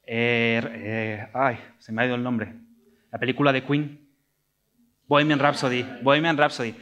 er, 0.02 0.72
eh, 0.72 1.28
ay, 1.34 1.58
se 1.76 1.92
me 1.92 2.00
ha 2.00 2.06
ido 2.06 2.14
el 2.14 2.22
nombre. 2.22 2.54
La 3.12 3.18
película 3.18 3.52
de 3.52 3.62
Queen. 3.62 4.05
Bohemian 5.08 5.38
Rhapsody. 5.38 5.84
Bohemian 6.02 6.36
Rhapsody. 6.36 6.74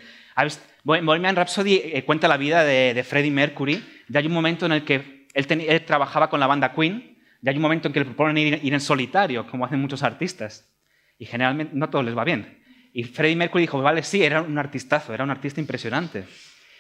Bohemian 0.84 1.36
Rhapsody 1.36 1.80
eh, 1.84 2.04
cuenta 2.04 2.28
la 2.28 2.36
vida 2.36 2.64
de, 2.64 3.04
Freddie 3.04 3.30
Mercury. 3.30 3.82
Y 4.08 4.16
hay 4.16 4.26
un 4.26 4.32
momento 4.32 4.66
en 4.66 4.72
el 4.72 4.84
que 4.84 5.26
él 5.34 5.84
trabajaba 5.84 6.30
con 6.30 6.40
la 6.40 6.46
banda 6.46 6.72
Queen 6.72 7.14
y 7.44 7.48
hay 7.48 7.56
un 7.56 7.62
momento 7.62 7.88
en 7.88 7.92
que 7.92 8.00
le 8.00 8.06
proponen 8.06 8.38
ir, 8.38 8.72
en 8.72 8.80
solitario, 8.80 9.46
como 9.46 9.66
hacen 9.66 9.78
muchos 9.78 10.02
artistas. 10.02 10.72
Y 11.18 11.26
generalmente 11.26 11.72
no 11.76 11.90
todo 11.90 12.02
les 12.02 12.16
va 12.16 12.24
bien. 12.24 12.62
Y 12.94 13.04
Freddie 13.04 13.36
Mercury 13.36 13.64
dijo, 13.64 13.82
vale, 13.82 14.02
sí, 14.02 14.22
era 14.22 14.40
un 14.40 14.56
artistazo, 14.56 15.12
era 15.12 15.24
un 15.24 15.30
artista 15.30 15.60
impresionante. 15.60 16.24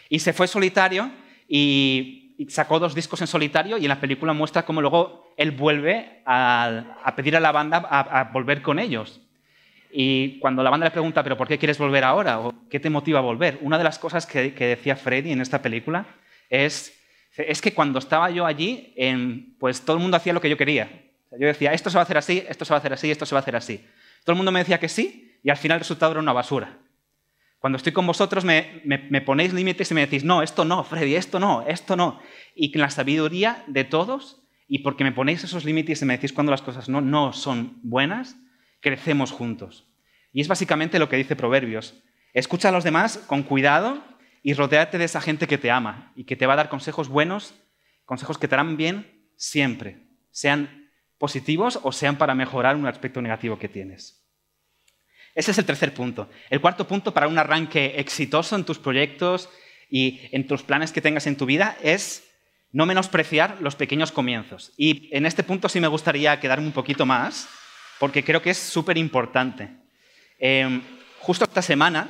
Y 0.08 0.20
se 0.20 0.32
fue 0.32 0.48
solitario 0.48 1.10
y, 1.46 2.20
sacó 2.48 2.80
dos 2.80 2.94
discos 2.94 3.20
en 3.20 3.28
solitario 3.28 3.78
y 3.78 3.82
en 3.82 3.88
la 3.88 4.00
película 4.00 4.32
muestra 4.32 4.64
cómo 4.64 4.80
luego 4.80 5.34
él 5.36 5.52
vuelve 5.52 6.22
a, 6.26 7.12
pedir 7.14 7.36
a 7.36 7.40
la 7.40 7.52
banda 7.52 7.76
a, 7.78 8.24
volver 8.32 8.60
con 8.62 8.78
ellos. 8.78 9.20
Y 9.96 10.40
cuando 10.40 10.62
la 10.62 10.70
banda 10.70 10.86
le 10.86 10.90
pregunta, 10.90 11.22
¿pero 11.22 11.36
por 11.36 11.46
qué 11.46 11.56
quieres 11.56 11.78
volver 11.78 12.02
ahora? 12.02 12.40
¿O 12.40 12.68
qué 12.68 12.80
te 12.80 12.90
motiva 12.90 13.20
a 13.20 13.22
volver? 13.22 13.58
Una 13.62 13.78
de 13.78 13.84
las 13.84 13.98
cosas 13.98 14.26
que, 14.26 14.52
que 14.52 14.66
decía 14.66 14.96
Freddie 14.96 15.32
en 15.32 15.40
esta 15.40 15.62
película 15.62 16.06
es 16.50 17.00
es 17.36 17.60
que 17.60 17.74
cuando 17.74 17.98
estaba 17.98 18.30
yo 18.30 18.46
allí, 18.46 18.94
pues 19.58 19.80
todo 19.82 19.96
el 19.96 20.02
mundo 20.02 20.16
hacía 20.16 20.32
lo 20.32 20.40
que 20.40 20.50
yo 20.50 20.56
quería. 20.56 20.88
yo 21.32 21.46
decía, 21.46 21.72
esto 21.72 21.90
se 21.90 21.96
va 21.96 22.02
a 22.02 22.04
hacer 22.04 22.18
así, 22.18 22.44
esto 22.48 22.64
se 22.64 22.72
va 22.72 22.76
a 22.76 22.78
hacer 22.78 22.92
así, 22.92 23.10
esto 23.10 23.26
se 23.26 23.34
va 23.34 23.40
a 23.40 23.42
hacer 23.42 23.56
así. 23.56 23.84
Todo 24.24 24.34
el 24.34 24.36
mundo 24.36 24.52
me 24.52 24.60
decía 24.60 24.78
que 24.78 24.88
sí 24.88 25.38
y 25.42 25.50
al 25.50 25.56
final 25.56 25.76
el 25.76 25.80
resultado 25.80 26.12
era 26.12 26.20
una 26.20 26.32
basura. 26.32 26.78
Cuando 27.58 27.78
estoy 27.78 27.92
con 27.92 28.06
vosotros 28.06 28.44
me, 28.44 28.82
ponéis 29.24 29.52
límites 29.52 29.90
y 29.90 29.94
me 29.94 30.02
decís, 30.02 30.22
no, 30.22 30.42
esto 30.42 30.64
no, 30.64 30.84
Freddy, 30.84 31.16
esto 31.16 31.40
no, 31.40 31.64
esto 31.66 31.96
no. 31.96 32.20
Y 32.54 32.70
con 32.70 32.82
la 32.82 32.90
sabiduría 32.90 33.64
de 33.66 33.84
todos 33.84 34.42
y 34.68 34.80
porque 34.80 35.02
me 35.02 35.12
ponéis 35.12 35.42
esos 35.42 35.64
límites 35.64 36.02
y 36.02 36.04
me 36.04 36.14
decís 36.14 36.32
cuando 36.32 36.52
las 36.52 36.62
cosas 36.62 36.88
no, 36.88 37.00
no 37.00 37.32
son 37.32 37.80
buenas, 37.82 38.36
crecemos 38.84 39.32
juntos. 39.32 39.88
Y 40.30 40.42
es 40.42 40.48
básicamente 40.48 40.98
lo 40.98 41.08
que 41.08 41.16
dice 41.16 41.36
Proverbios. 41.36 41.94
Escucha 42.34 42.68
a 42.68 42.72
los 42.72 42.84
demás 42.84 43.16
con 43.26 43.42
cuidado 43.42 44.04
y 44.42 44.52
rodeate 44.52 44.98
de 44.98 45.04
esa 45.04 45.22
gente 45.22 45.46
que 45.46 45.56
te 45.56 45.70
ama 45.70 46.12
y 46.14 46.24
que 46.24 46.36
te 46.36 46.46
va 46.46 46.52
a 46.52 46.56
dar 46.56 46.68
consejos 46.68 47.08
buenos, 47.08 47.54
consejos 48.04 48.36
que 48.36 48.46
te 48.46 48.54
harán 48.54 48.76
bien 48.76 49.26
siempre, 49.36 50.02
sean 50.30 50.90
positivos 51.16 51.80
o 51.82 51.92
sean 51.92 52.18
para 52.18 52.34
mejorar 52.34 52.76
un 52.76 52.86
aspecto 52.86 53.22
negativo 53.22 53.58
que 53.58 53.70
tienes. 53.70 54.22
Ese 55.34 55.52
es 55.52 55.58
el 55.58 55.64
tercer 55.64 55.94
punto. 55.94 56.28
El 56.50 56.60
cuarto 56.60 56.86
punto 56.86 57.14
para 57.14 57.26
un 57.26 57.38
arranque 57.38 57.94
exitoso 57.96 58.54
en 58.54 58.64
tus 58.64 58.78
proyectos 58.78 59.48
y 59.88 60.20
en 60.30 60.46
tus 60.46 60.62
planes 60.62 60.92
que 60.92 61.00
tengas 61.00 61.26
en 61.26 61.36
tu 61.36 61.46
vida 61.46 61.78
es 61.82 62.28
no 62.70 62.86
menospreciar 62.86 63.58
los 63.60 63.76
pequeños 63.76 64.12
comienzos. 64.12 64.72
Y 64.76 65.08
en 65.16 65.24
este 65.24 65.42
punto 65.42 65.68
sí 65.68 65.80
me 65.80 65.88
gustaría 65.88 66.38
quedarme 66.40 66.66
un 66.66 66.72
poquito 66.72 67.06
más, 67.06 67.48
porque 67.98 68.24
creo 68.24 68.42
que 68.42 68.50
es 68.50 68.58
súper 68.58 68.98
importante. 68.98 69.68
Em, 70.38 70.82
justo 71.20 71.44
esta 71.44 71.62
semana 71.62 72.08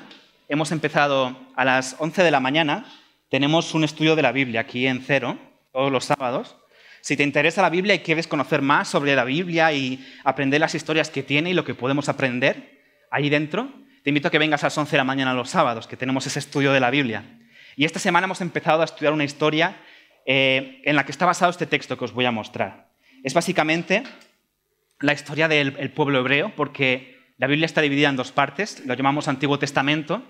hemos 0.49 0.73
empezado 0.73 1.37
a 1.57 1.65
las 1.65 1.97
11 1.99 2.23
de 2.23 2.31
la 2.31 2.41
mañana, 2.41 2.85
tenemos 3.29 3.75
un 3.75 3.85
estudio 3.85 4.17
de 4.17 4.23
la 4.23 4.33
Biblia 4.33 4.61
aquí 4.61 4.87
en 4.87 5.03
Cero, 5.03 5.39
todos 5.73 5.91
los 5.91 6.05
sábados. 6.05 6.57
Si 7.01 7.17
te 7.17 7.23
interesa 7.23 7.63
la 7.63 7.71
Biblia 7.71 7.95
y 7.95 7.99
quieres 7.99 8.27
conocer 8.27 8.63
más 8.63 8.89
sobre 8.89 9.15
la 9.15 9.25
Biblia 9.25 9.73
y 9.73 10.05
aprender 10.25 10.61
las 10.61 10.75
historias 10.75 11.11
que 11.11 11.23
tiene 11.23 11.51
y 11.51 11.55
lo 11.55 11.65
que 11.65 11.75
podemos 11.75 12.09
aprender 12.09 12.81
ahí 13.11 13.29
dentro, 13.29 13.69
te 14.03 14.11
invito 14.11 14.29
a 14.29 14.31
que 14.31 14.39
vengas 14.39 14.63
a 14.63 14.67
las 14.67 14.79
11 14.79 14.93
de 14.93 14.99
la 14.99 15.05
mañana 15.05 15.35
los 15.35 15.51
sábados, 15.51 15.87
que 15.87 15.97
tenemos 15.97 16.27
ese 16.27 16.39
estudio 16.39 16.73
de 16.73 16.81
la 16.81 16.91
Biblia. 16.91 17.25
Y 17.77 17.85
esta 17.85 17.99
semana 17.99 18.27
hemos 18.27 18.41
empezado 18.41 18.83
a 18.83 18.85
estudiar 18.85 19.13
una 19.13 19.25
historia 19.25 19.77
eh, 20.27 20.81
en 20.85 20.97
la 20.97 21.05
que 21.05 21.13
está 21.13 21.27
basado 21.27 21.51
este 21.51 21.67
texto 21.67 21.99
que 21.99 22.05
os 22.05 22.13
voy 22.13 22.25
a 22.25 22.31
mostrar. 22.31 22.89
Es 23.23 23.35
básicamente 23.35 24.05
la 25.05 25.13
historia 25.13 25.49
del 25.49 25.91
pueblo 25.91 26.21
hebreo, 26.21 26.53
porque 26.57 27.19
la 27.37 27.47
Biblia 27.47 27.67
está 27.67 27.83
dividida 27.83 28.09
en 28.09 28.17
dos 28.17 28.33
partes, 28.33 28.85
lo 28.87 28.95
llamamos 28.95 29.29
Antiguo 29.29 29.59
Testamento, 29.59 30.23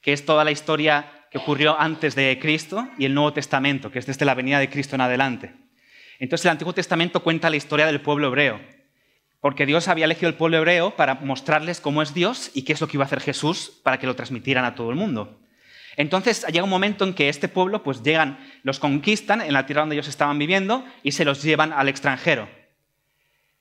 que 0.00 0.14
es 0.14 0.24
toda 0.24 0.42
la 0.42 0.50
historia 0.50 1.26
que 1.30 1.36
ocurrió 1.36 1.78
antes 1.78 2.14
de 2.14 2.38
Cristo, 2.40 2.88
y 2.96 3.04
el 3.04 3.12
Nuevo 3.12 3.34
Testamento, 3.34 3.90
que 3.90 3.98
es 3.98 4.06
desde 4.06 4.24
la 4.24 4.34
venida 4.34 4.58
de 4.58 4.70
Cristo 4.70 4.94
en 4.94 5.02
adelante. 5.02 5.52
Entonces 6.18 6.46
el 6.46 6.52
Antiguo 6.52 6.72
Testamento 6.72 7.22
cuenta 7.22 7.50
la 7.50 7.56
historia 7.56 7.84
del 7.84 8.00
pueblo 8.00 8.28
hebreo, 8.28 8.58
porque 9.40 9.66
Dios 9.66 9.88
había 9.88 10.06
elegido 10.06 10.30
el 10.30 10.36
pueblo 10.36 10.56
hebreo 10.56 10.96
para 10.96 11.16
mostrarles 11.16 11.80
cómo 11.80 12.00
es 12.00 12.14
Dios 12.14 12.50
y 12.54 12.62
qué 12.62 12.72
es 12.72 12.80
lo 12.80 12.86
que 12.86 12.96
iba 12.96 13.04
a 13.04 13.06
hacer 13.06 13.20
Jesús 13.20 13.80
para 13.82 13.98
que 13.98 14.06
lo 14.06 14.16
transmitieran 14.16 14.64
a 14.64 14.74
todo 14.74 14.88
el 14.88 14.96
mundo. 14.96 15.40
Entonces 15.98 16.46
llega 16.46 16.64
un 16.64 16.70
momento 16.70 17.04
en 17.04 17.12
que 17.12 17.28
este 17.28 17.48
pueblo, 17.48 17.82
pues 17.82 18.02
llegan, 18.02 18.38
los 18.62 18.78
conquistan 18.78 19.42
en 19.42 19.52
la 19.52 19.66
tierra 19.66 19.82
donde 19.82 19.96
ellos 19.96 20.08
estaban 20.08 20.38
viviendo 20.38 20.86
y 21.02 21.12
se 21.12 21.26
los 21.26 21.42
llevan 21.42 21.74
al 21.74 21.90
extranjero. 21.90 22.61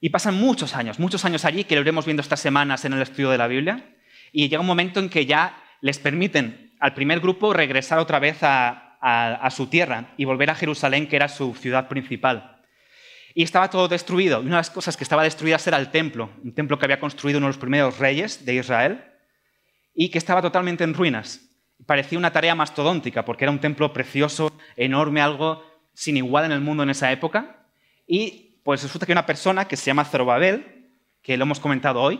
Y 0.01 0.10
pasan 0.10 0.36
muchos 0.36 0.75
años, 0.75 1.00
muchos 1.00 1.24
años 1.24 1.46
allí, 1.46 1.63
que 1.63 1.75
lo 1.75 1.81
iremos 1.81 2.05
viendo 2.05 2.22
estas 2.22 2.41
semanas 2.41 2.84
en 2.84 2.91
el 2.93 3.01
estudio 3.01 3.29
de 3.29 3.38
la 3.38 3.48
Biblia, 3.48 3.96
y 4.34 4.50
llega 4.50 4.60
un 4.60 4.67
momento 4.67 5.00
en 5.00 5.10
que 5.10 5.25
ya 5.25 5.63
les 5.79 6.00
permiten 6.00 6.75
al 6.79 6.93
primer 6.93 7.20
grupo 7.22 7.53
regresar 7.53 8.00
otra 8.00 8.20
vez 8.20 8.39
a, 8.41 8.88
su 9.55 9.67
tierra 9.67 10.13
y 10.17 10.25
volver 10.25 10.50
a 10.50 10.55
Jerusalén, 10.55 11.08
que 11.08 11.15
era 11.15 11.29
su 11.29 11.55
ciudad 11.55 11.88
principal. 11.88 12.62
Y 13.34 13.43
estaba 13.43 13.70
todo 13.70 13.88
destruido. 13.88 14.41
Y 14.41 14.48
una 14.48 14.58
de 14.58 14.60
las 14.60 14.70
cosas 14.70 14.98
que 14.98 15.03
estaba 15.03 15.24
destruida 15.24 15.58
era 15.65 15.77
el 15.77 15.89
templo, 15.89 16.31
un 16.43 16.53
templo 16.53 16.77
que 16.77 16.86
había 16.86 17.00
construido 17.00 17.38
uno 17.38 17.48
de 17.48 17.53
los 17.53 17.58
primeros 17.58 17.98
reyes 17.98 18.46
de 18.46 18.55
Israel 18.55 19.05
y 19.96 20.10
que 20.10 20.17
estaba 20.17 20.41
totalmente 20.41 20.84
en 20.84 20.93
ruinas 20.93 21.51
parecía 21.86 22.17
una 22.17 22.31
tarea 22.31 22.55
mastodóntica, 22.55 23.25
porque 23.25 23.46
era 23.46 23.51
un 23.51 23.60
templo 23.60 23.93
precioso, 23.93 24.51
enorme, 24.75 25.22
algo 25.22 25.63
sin 25.93 26.17
igual 26.17 26.46
en 26.46 26.51
el 26.51 26.62
mundo 26.62 26.84
en 26.84 26.89
esa 26.89 27.12
época. 27.12 27.67
Y 28.08 28.50
pues 28.63 28.84
resulta 28.84 29.06
que 29.06 29.12
hay 29.12 29.15
una 29.15 29.25
persona 29.25 29.68
que 29.68 29.77
se 29.77 29.86
llama 29.86 30.06
Zorobabel, 30.06 30.89
que 31.22 31.38
lo 31.38 31.44
hemos 31.44 31.60
comentado 31.60 32.01
hoy, 32.01 32.20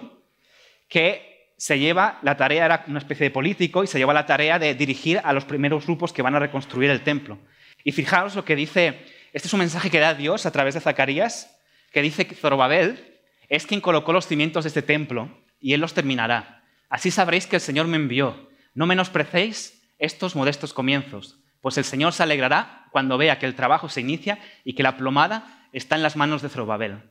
que 0.88 1.54
se 1.58 1.80
lleva 1.80 2.20
la 2.24 2.38
tarea, 2.38 2.66
era 2.66 2.86
una 2.88 3.00
especie 3.00 3.26
de 3.26 3.32
político, 3.32 3.84
y 3.84 3.88
se 3.88 4.00
lleva 4.00 4.14
la 4.14 4.26
tarea 4.26 4.60
de 4.60 4.74
dirigir 4.74 5.22
a 5.24 5.34
los 5.34 5.46
primeros 5.46 5.86
grupos 5.86 6.14
que 6.14 6.22
van 6.22 6.36
a 6.36 6.40
reconstruir 6.40 6.90
el 6.90 7.04
templo. 7.04 7.38
Y 7.84 7.92
fijaros 7.92 8.36
lo 8.36 8.46
que 8.46 8.56
dice, 8.56 9.06
este 9.34 9.48
es 9.48 9.54
un 9.54 9.60
mensaje 9.60 9.90
que 9.90 10.00
da 10.00 10.14
Dios 10.14 10.46
a 10.46 10.52
través 10.52 10.74
de 10.74 10.82
Zacarías, 10.82 11.58
que 11.92 12.02
dice 12.02 12.26
que 12.26 12.36
Zorobabel 12.36 13.20
es 13.50 13.66
quien 13.66 13.82
colocó 13.82 14.14
los 14.14 14.28
cimientos 14.28 14.64
de 14.64 14.70
este 14.70 14.82
templo, 14.82 15.30
y 15.60 15.74
él 15.74 15.82
los 15.82 15.94
terminará. 15.94 16.64
Así 16.90 17.12
sabréis 17.12 17.48
que 17.48 17.58
el 17.58 17.62
Señor 17.62 17.88
me 17.88 17.98
envió 17.98 18.52
no 18.74 18.86
menosprecéis 18.86 19.84
estos 20.00 20.36
modestos 20.36 20.74
comienzos, 20.74 21.40
pues 21.62 21.78
el 21.78 21.84
Señor 21.84 22.14
se 22.14 22.24
alegrará 22.24 22.88
cuando 22.92 23.18
vea 23.18 23.38
que 23.38 23.46
el 23.46 23.56
trabajo 23.56 23.90
se 23.90 24.02
inicia 24.02 24.40
y 24.64 24.74
que 24.74 24.84
la 24.84 24.98
plomada 24.98 25.61
está 25.72 25.96
en 25.96 26.04
las 26.04 26.16
manos 26.16 26.42
de 26.42 26.50
Zorobabel. 26.50 27.02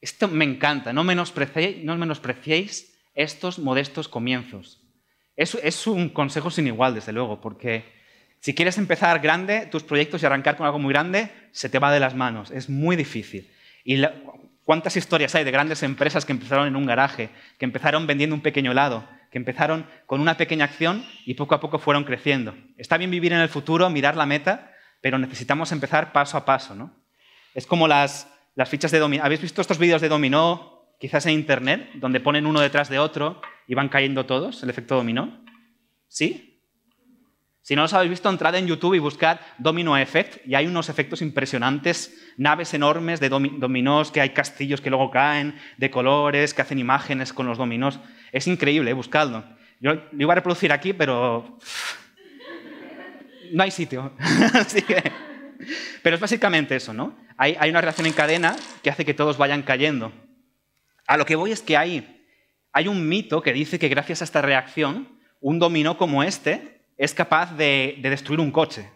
Esto 0.00 0.28
me 0.28 0.44
encanta, 0.44 0.92
no 0.92 1.04
menospreciéis, 1.04 1.84
no 1.84 1.96
menospreciéis 1.96 2.98
estos 3.14 3.58
modestos 3.58 4.08
comienzos. 4.08 4.82
Es, 5.36 5.54
es, 5.54 5.86
un 5.86 6.08
consejo 6.08 6.50
sin 6.50 6.66
igual, 6.66 6.94
desde 6.94 7.12
luego, 7.12 7.40
porque 7.40 7.84
si 8.40 8.54
quieres 8.54 8.78
empezar 8.78 9.20
grande, 9.20 9.66
tus 9.66 9.82
proyectos 9.82 10.22
y 10.22 10.26
arrancar 10.26 10.56
con 10.56 10.66
algo 10.66 10.78
muy 10.78 10.92
grande, 10.92 11.30
se 11.52 11.68
te 11.68 11.78
va 11.78 11.92
de 11.92 12.00
las 12.00 12.14
manos. 12.14 12.50
Es 12.50 12.68
muy 12.68 12.96
difícil. 12.96 13.50
Y 13.84 14.02
¿Cuántas 14.66 14.96
historias 14.96 15.32
hay 15.36 15.44
de 15.44 15.52
grandes 15.52 15.84
empresas 15.84 16.24
que 16.24 16.32
empezaron 16.32 16.66
en 16.66 16.74
un 16.74 16.86
garaje, 16.86 17.30
que 17.56 17.64
empezaron 17.64 18.08
vendiendo 18.08 18.34
un 18.34 18.42
pequeño 18.42 18.72
helado, 18.72 19.08
que 19.30 19.38
empezaron 19.38 19.86
con 20.06 20.20
una 20.20 20.36
pequeña 20.36 20.64
acción 20.64 21.06
y 21.24 21.34
poco 21.34 21.54
a 21.54 21.60
poco 21.60 21.78
fueron 21.78 22.02
creciendo. 22.02 22.52
Está 22.76 22.96
bien 22.96 23.12
vivir 23.12 23.32
en 23.32 23.38
el 23.38 23.48
futuro, 23.48 23.88
mirar 23.90 24.16
la 24.16 24.26
meta, 24.26 24.72
pero 25.00 25.18
necesitamos 25.18 25.70
empezar 25.70 26.10
paso 26.12 26.36
a 26.36 26.44
paso. 26.44 26.74
¿no? 26.74 26.92
Es 27.56 27.66
como 27.66 27.88
las, 27.88 28.28
fichas 28.66 28.90
de 28.90 28.98
dominó. 28.98 29.24
¿Habéis 29.24 29.40
visto 29.40 29.62
estos 29.62 29.78
vídeos 29.78 30.02
de 30.02 30.10
dominó, 30.10 30.92
quizás 31.00 31.24
en 31.24 31.32
Internet, 31.32 31.88
donde 31.94 32.20
ponen 32.20 32.44
uno 32.44 32.60
detrás 32.60 32.90
de 32.90 32.98
otro 32.98 33.40
y 33.66 33.74
van 33.74 33.88
cayendo 33.88 34.26
todos, 34.26 34.62
el 34.62 34.68
efecto 34.68 34.94
dominó? 34.94 35.42
¿Sí? 36.06 36.60
Si 37.62 37.74
no 37.74 37.80
los 37.80 37.94
habéis 37.94 38.10
visto, 38.10 38.28
entrad 38.28 38.54
en 38.56 38.66
YouTube 38.66 38.92
y 38.92 38.98
buscad 38.98 39.40
Domino 39.56 39.96
Effect 39.96 40.46
y 40.46 40.54
hay 40.54 40.66
unos 40.66 40.90
efectos 40.90 41.22
impresionantes, 41.22 42.14
naves 42.36 42.74
enormes 42.74 43.20
de 43.20 43.30
dominós, 43.30 44.12
que 44.12 44.20
hay 44.20 44.30
castillos 44.30 44.82
que 44.82 44.90
luego 44.90 45.10
caen, 45.10 45.58
de 45.78 45.90
colores, 45.90 46.52
que 46.52 46.60
hacen 46.60 46.78
imágenes 46.78 47.32
con 47.32 47.46
los 47.46 47.56
dominós. 47.56 47.98
Es 48.32 48.46
increíble, 48.46 48.90
¿eh? 48.90 48.94
buscadlo. 48.94 49.44
Yo 49.80 49.94
lo 49.94 50.22
iba 50.22 50.34
a 50.34 50.36
reproducir 50.36 50.72
aquí, 50.72 50.92
pero 50.92 51.58
no 53.52 53.62
hay 53.62 53.70
sitio. 53.70 54.12
Pero 56.02 56.16
es 56.16 56.20
básicamente 56.20 56.76
eso, 56.76 56.92
¿no? 56.92 57.16
Hay, 57.36 57.56
una 57.68 57.80
reacción 57.80 58.06
en 58.06 58.12
cadena 58.12 58.56
que 58.82 58.90
hace 58.90 59.04
que 59.04 59.14
todos 59.14 59.36
vayan 59.36 59.62
cayendo. 59.62 60.12
A 61.06 61.16
lo 61.16 61.26
que 61.26 61.36
voy 61.36 61.52
es 61.52 61.60
que 61.60 61.76
hay, 61.76 62.24
hay 62.72 62.88
un 62.88 63.08
mito 63.08 63.42
que 63.42 63.52
dice 63.52 63.78
que 63.78 63.88
gracias 63.88 64.20
a 64.20 64.24
esta 64.24 64.42
reacción, 64.42 65.20
un 65.40 65.58
dominó 65.58 65.98
como 65.98 66.22
este 66.22 66.82
es 66.96 67.14
capaz 67.14 67.56
de, 67.56 67.98
destruir 68.02 68.40
un 68.40 68.50
coche. 68.50 68.90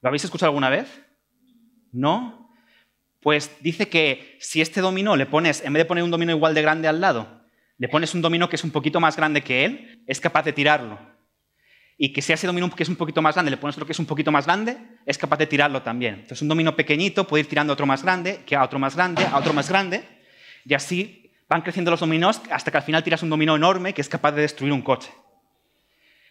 ¿Lo 0.00 0.08
habéis 0.08 0.24
escuchado 0.24 0.50
alguna 0.50 0.70
vez? 0.70 0.88
¿No? 1.92 2.50
Pues 3.20 3.50
dice 3.60 3.88
que 3.88 4.36
si 4.40 4.60
este 4.60 4.80
dominó 4.80 5.16
le 5.16 5.26
pones, 5.26 5.62
en 5.64 5.72
vez 5.72 5.82
de 5.82 5.86
poner 5.86 6.04
un 6.04 6.10
dominó 6.10 6.32
igual 6.32 6.54
de 6.54 6.62
grande 6.62 6.88
al 6.88 7.00
lado, 7.00 7.44
le 7.78 7.88
pones 7.88 8.14
un 8.14 8.22
dominó 8.22 8.48
que 8.48 8.56
es 8.56 8.64
un 8.64 8.70
poquito 8.70 9.00
más 9.00 9.16
grande 9.16 9.42
que 9.42 9.64
él, 9.64 10.02
es 10.06 10.20
capaz 10.20 10.42
de 10.44 10.52
tirarlo. 10.52 11.13
Y 11.96 12.12
que 12.12 12.22
si 12.22 12.32
ese 12.32 12.46
dominó 12.46 12.70
que 12.70 12.82
es 12.82 12.88
un 12.88 12.96
poquito 12.96 13.22
más 13.22 13.34
grande, 13.34 13.50
le 13.50 13.56
pones 13.56 13.76
otro 13.76 13.86
que 13.86 13.92
es 13.92 13.98
un 13.98 14.06
poquito 14.06 14.32
más 14.32 14.46
grande, 14.46 14.76
es 15.06 15.16
capaz 15.16 15.36
de 15.36 15.46
tirarlo 15.46 15.82
también. 15.82 16.14
Entonces 16.14 16.42
un 16.42 16.48
dominó 16.48 16.74
pequeñito 16.74 17.26
puede 17.26 17.42
ir 17.42 17.48
tirando 17.48 17.72
otro 17.72 17.86
más 17.86 18.02
grande, 18.02 18.40
que 18.44 18.56
a 18.56 18.64
otro 18.64 18.78
más 18.78 18.96
grande, 18.96 19.24
a 19.24 19.36
otro 19.36 19.52
más 19.52 19.68
grande, 19.68 20.04
y 20.64 20.74
así 20.74 21.30
van 21.48 21.62
creciendo 21.62 21.90
los 21.90 22.00
dominós 22.00 22.40
hasta 22.50 22.70
que 22.70 22.78
al 22.78 22.82
final 22.82 23.04
tiras 23.04 23.22
un 23.22 23.30
dominó 23.30 23.54
enorme 23.54 23.94
que 23.94 24.00
es 24.00 24.08
capaz 24.08 24.32
de 24.32 24.42
destruir 24.42 24.72
un 24.72 24.82
coche. 24.82 25.10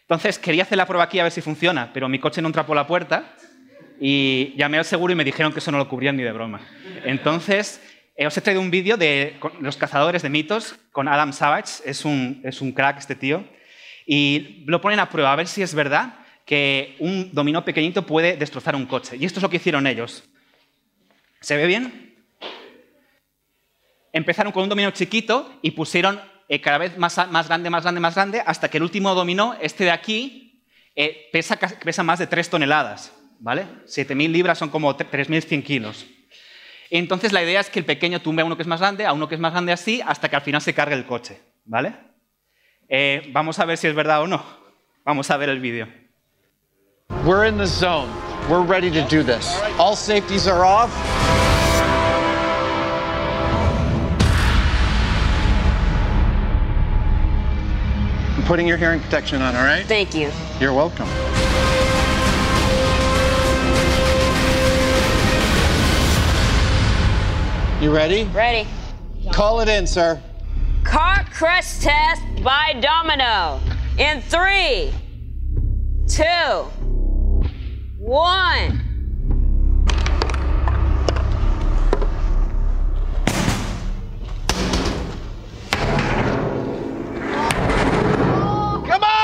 Entonces 0.02 0.38
quería 0.38 0.64
hacer 0.64 0.76
la 0.76 0.86
prueba 0.86 1.04
aquí 1.04 1.18
a 1.18 1.22
ver 1.22 1.32
si 1.32 1.40
funciona, 1.40 1.90
pero 1.94 2.08
mi 2.08 2.18
coche 2.18 2.42
no 2.42 2.48
entra 2.48 2.66
por 2.66 2.76
la 2.76 2.86
puerta 2.86 3.34
y 3.98 4.54
llamé 4.56 4.76
al 4.78 4.84
seguro 4.84 5.12
y 5.12 5.16
me 5.16 5.24
dijeron 5.24 5.52
que 5.52 5.60
eso 5.60 5.72
no 5.72 5.78
lo 5.78 5.88
cubrían 5.88 6.16
ni 6.16 6.22
de 6.22 6.32
broma. 6.32 6.60
Entonces, 7.04 7.80
eh, 8.16 8.26
os 8.26 8.36
he 8.36 8.40
traído 8.40 8.60
un 8.60 8.70
vídeo 8.70 8.96
de 8.96 9.38
los 9.60 9.76
cazadores 9.76 10.22
de 10.22 10.28
mitos 10.28 10.76
con 10.92 11.08
Adam 11.08 11.32
Savage, 11.32 11.82
es 11.84 12.04
un, 12.04 12.42
es 12.44 12.60
un 12.60 12.72
crack 12.72 12.98
este 12.98 13.14
tío, 13.14 13.44
y 14.06 14.64
lo 14.66 14.80
ponen 14.80 15.00
a 15.00 15.08
prueba 15.08 15.32
a 15.32 15.36
ver 15.36 15.46
si 15.46 15.62
es 15.62 15.74
verdad 15.74 16.14
que 16.44 16.96
un 16.98 17.30
dominó 17.32 17.64
pequeñito 17.64 18.04
puede 18.04 18.36
destrozar 18.36 18.76
un 18.76 18.86
coche. 18.86 19.16
Y 19.16 19.24
esto 19.24 19.38
es 19.38 19.42
lo 19.42 19.50
que 19.50 19.56
hicieron 19.56 19.86
ellos. 19.86 20.24
¿Se 21.40 21.56
ve 21.56 21.66
bien? 21.66 22.14
Empezaron 24.12 24.52
con 24.52 24.62
un 24.62 24.68
dominó 24.68 24.90
chiquito 24.90 25.58
y 25.62 25.72
pusieron 25.72 26.20
eh, 26.48 26.60
cada 26.60 26.78
vez 26.78 26.96
más, 26.98 27.16
grande, 27.16 27.70
más 27.70 27.82
grande, 27.82 28.00
más 28.00 28.14
grande, 28.14 28.42
hasta 28.44 28.68
que 28.68 28.76
el 28.76 28.82
último 28.82 29.14
dominó, 29.14 29.56
este 29.60 29.84
de 29.84 29.90
aquí, 29.90 30.62
eh, 30.94 31.28
pesa, 31.32 31.56
pesa, 31.56 32.02
más 32.02 32.18
de 32.18 32.26
3 32.26 32.50
toneladas, 32.50 33.12
¿vale? 33.40 33.66
7.000 33.86 34.30
libras 34.30 34.58
son 34.58 34.68
como 34.68 34.96
3.100 34.96 35.62
kilos. 35.64 36.06
Entonces 36.90 37.32
la 37.32 37.42
idea 37.42 37.60
es 37.60 37.70
que 37.70 37.80
el 37.80 37.84
pequeño 37.84 38.20
tumbe 38.20 38.42
a 38.42 38.44
uno 38.44 38.56
que 38.56 38.62
es 38.62 38.68
más 38.68 38.80
grande, 38.80 39.06
a 39.06 39.12
uno 39.12 39.26
que 39.26 39.34
es 39.34 39.40
más 39.40 39.52
grande 39.52 39.72
así, 39.72 40.00
hasta 40.06 40.28
que 40.28 40.36
al 40.36 40.42
final 40.42 40.60
se 40.60 40.74
cargue 40.74 40.94
el 40.94 41.06
coche, 41.06 41.40
¿vale? 41.64 41.94
Eh, 42.96 43.28
vamos 43.32 43.58
a 43.58 43.64
ver 43.64 43.76
si 43.76 43.88
es 43.88 43.94
verdad 43.96 44.22
o 44.22 44.28
no. 44.28 44.40
Vamos 45.04 45.28
a 45.28 45.36
ver 45.36 45.48
el 45.48 45.58
vídeo. 45.58 45.88
We're 47.24 47.44
in 47.44 47.58
the 47.58 47.66
zone. 47.66 48.08
We're 48.48 48.62
ready 48.62 48.88
to 48.88 49.02
do 49.08 49.24
this. 49.24 49.60
All 49.80 49.96
safeties 49.96 50.46
are 50.46 50.64
off. 50.64 50.92
putting 58.46 58.68
your 58.68 58.76
hearing 58.76 59.00
protection 59.00 59.42
on, 59.42 59.56
all 59.56 59.64
right? 59.64 59.86
Thank 59.86 60.14
you. 60.14 60.30
You're 60.60 60.74
welcome. 60.74 61.08
You 67.82 67.90
ready? 67.90 68.24
Ready. 68.24 68.68
Call 69.32 69.60
it 69.60 69.68
in, 69.68 69.86
sir. 69.88 70.20
Car 70.84 71.24
crush 71.32 71.78
test 71.78 72.22
by 72.42 72.74
Domino. 72.80 73.60
In 73.98 74.20
three, 74.20 74.92
two, 76.06 76.24
one. 77.98 78.80
Come 88.86 89.02
on! 89.02 89.23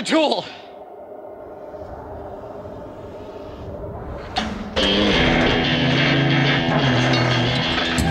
I 0.00 0.02
found 0.02 0.02
a 0.02 0.02
tool. 0.02 0.44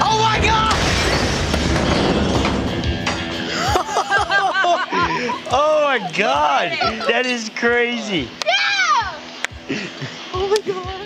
Oh 0.02 0.18
my 0.22 0.40
god! 0.46 0.72
Oh 5.52 5.82
my 5.84 5.98
god! 6.16 6.70
That 7.08 7.26
is 7.26 7.50
crazy. 7.56 8.30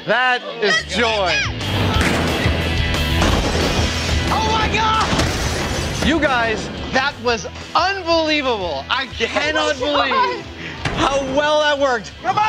That 0.05 0.41
is 0.61 0.75
joy. 0.93 1.31
Oh 4.29 4.47
my 4.51 4.67
god! 4.73 5.07
You 6.05 6.19
guys, 6.19 6.67
that 6.91 7.15
was 7.23 7.47
unbelievable. 7.73 8.83
I 8.89 9.05
cannot 9.05 9.79
believe 9.79 10.45
how 11.03 11.21
well 11.35 11.59
that 11.59 11.77
worked. 11.77 12.11
Come 12.21 12.37
on! 12.37 12.43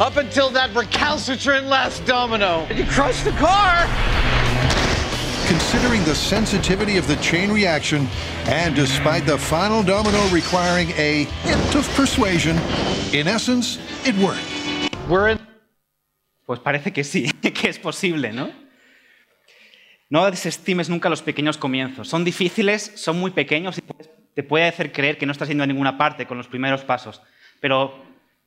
Up 0.00 0.16
until 0.16 0.50
that 0.50 0.74
recalcitrant 0.74 1.66
last 1.66 2.04
domino. 2.04 2.66
You 2.74 2.84
crushed 2.84 3.24
the 3.24 3.32
car! 3.32 3.86
Considering 5.48 6.04
the 6.04 6.14
sensitivity 6.14 6.98
of 6.98 7.08
the 7.08 7.16
chain 7.16 7.50
reaction, 7.50 8.06
and 8.46 8.74
despite 8.76 9.24
the 9.24 9.38
final 9.38 9.82
domino 9.82 10.22
requiring 10.28 10.90
a 10.90 11.24
hint 11.42 11.74
of 11.74 11.88
persuasion, 11.94 12.56
in 13.14 13.26
essence, 13.26 13.78
it 14.04 14.14
worked. 14.16 14.44
We're 15.08 15.28
in 15.28 15.38
Pues 16.46 16.60
parece 16.60 16.92
que 16.92 17.04
sí, 17.04 17.30
que 17.42 17.68
es 17.68 17.78
posible, 17.78 18.32
¿no? 18.32 18.50
No 20.08 20.30
desestimes 20.30 20.88
nunca 20.88 21.10
los 21.10 21.20
pequeños 21.20 21.58
comienzos. 21.58 22.08
Son 22.08 22.24
difíciles, 22.24 22.92
son 22.94 23.18
muy 23.20 23.30
pequeños 23.30 23.76
y 23.76 23.82
te 24.38 24.44
puede 24.44 24.68
hacer 24.68 24.92
creer 24.92 25.18
que 25.18 25.26
no 25.26 25.32
estás 25.32 25.48
yendo 25.48 25.64
a 25.64 25.66
ninguna 25.66 25.98
parte 25.98 26.24
con 26.28 26.38
los 26.38 26.46
primeros 26.46 26.84
pasos. 26.84 27.20
Pero 27.58 28.00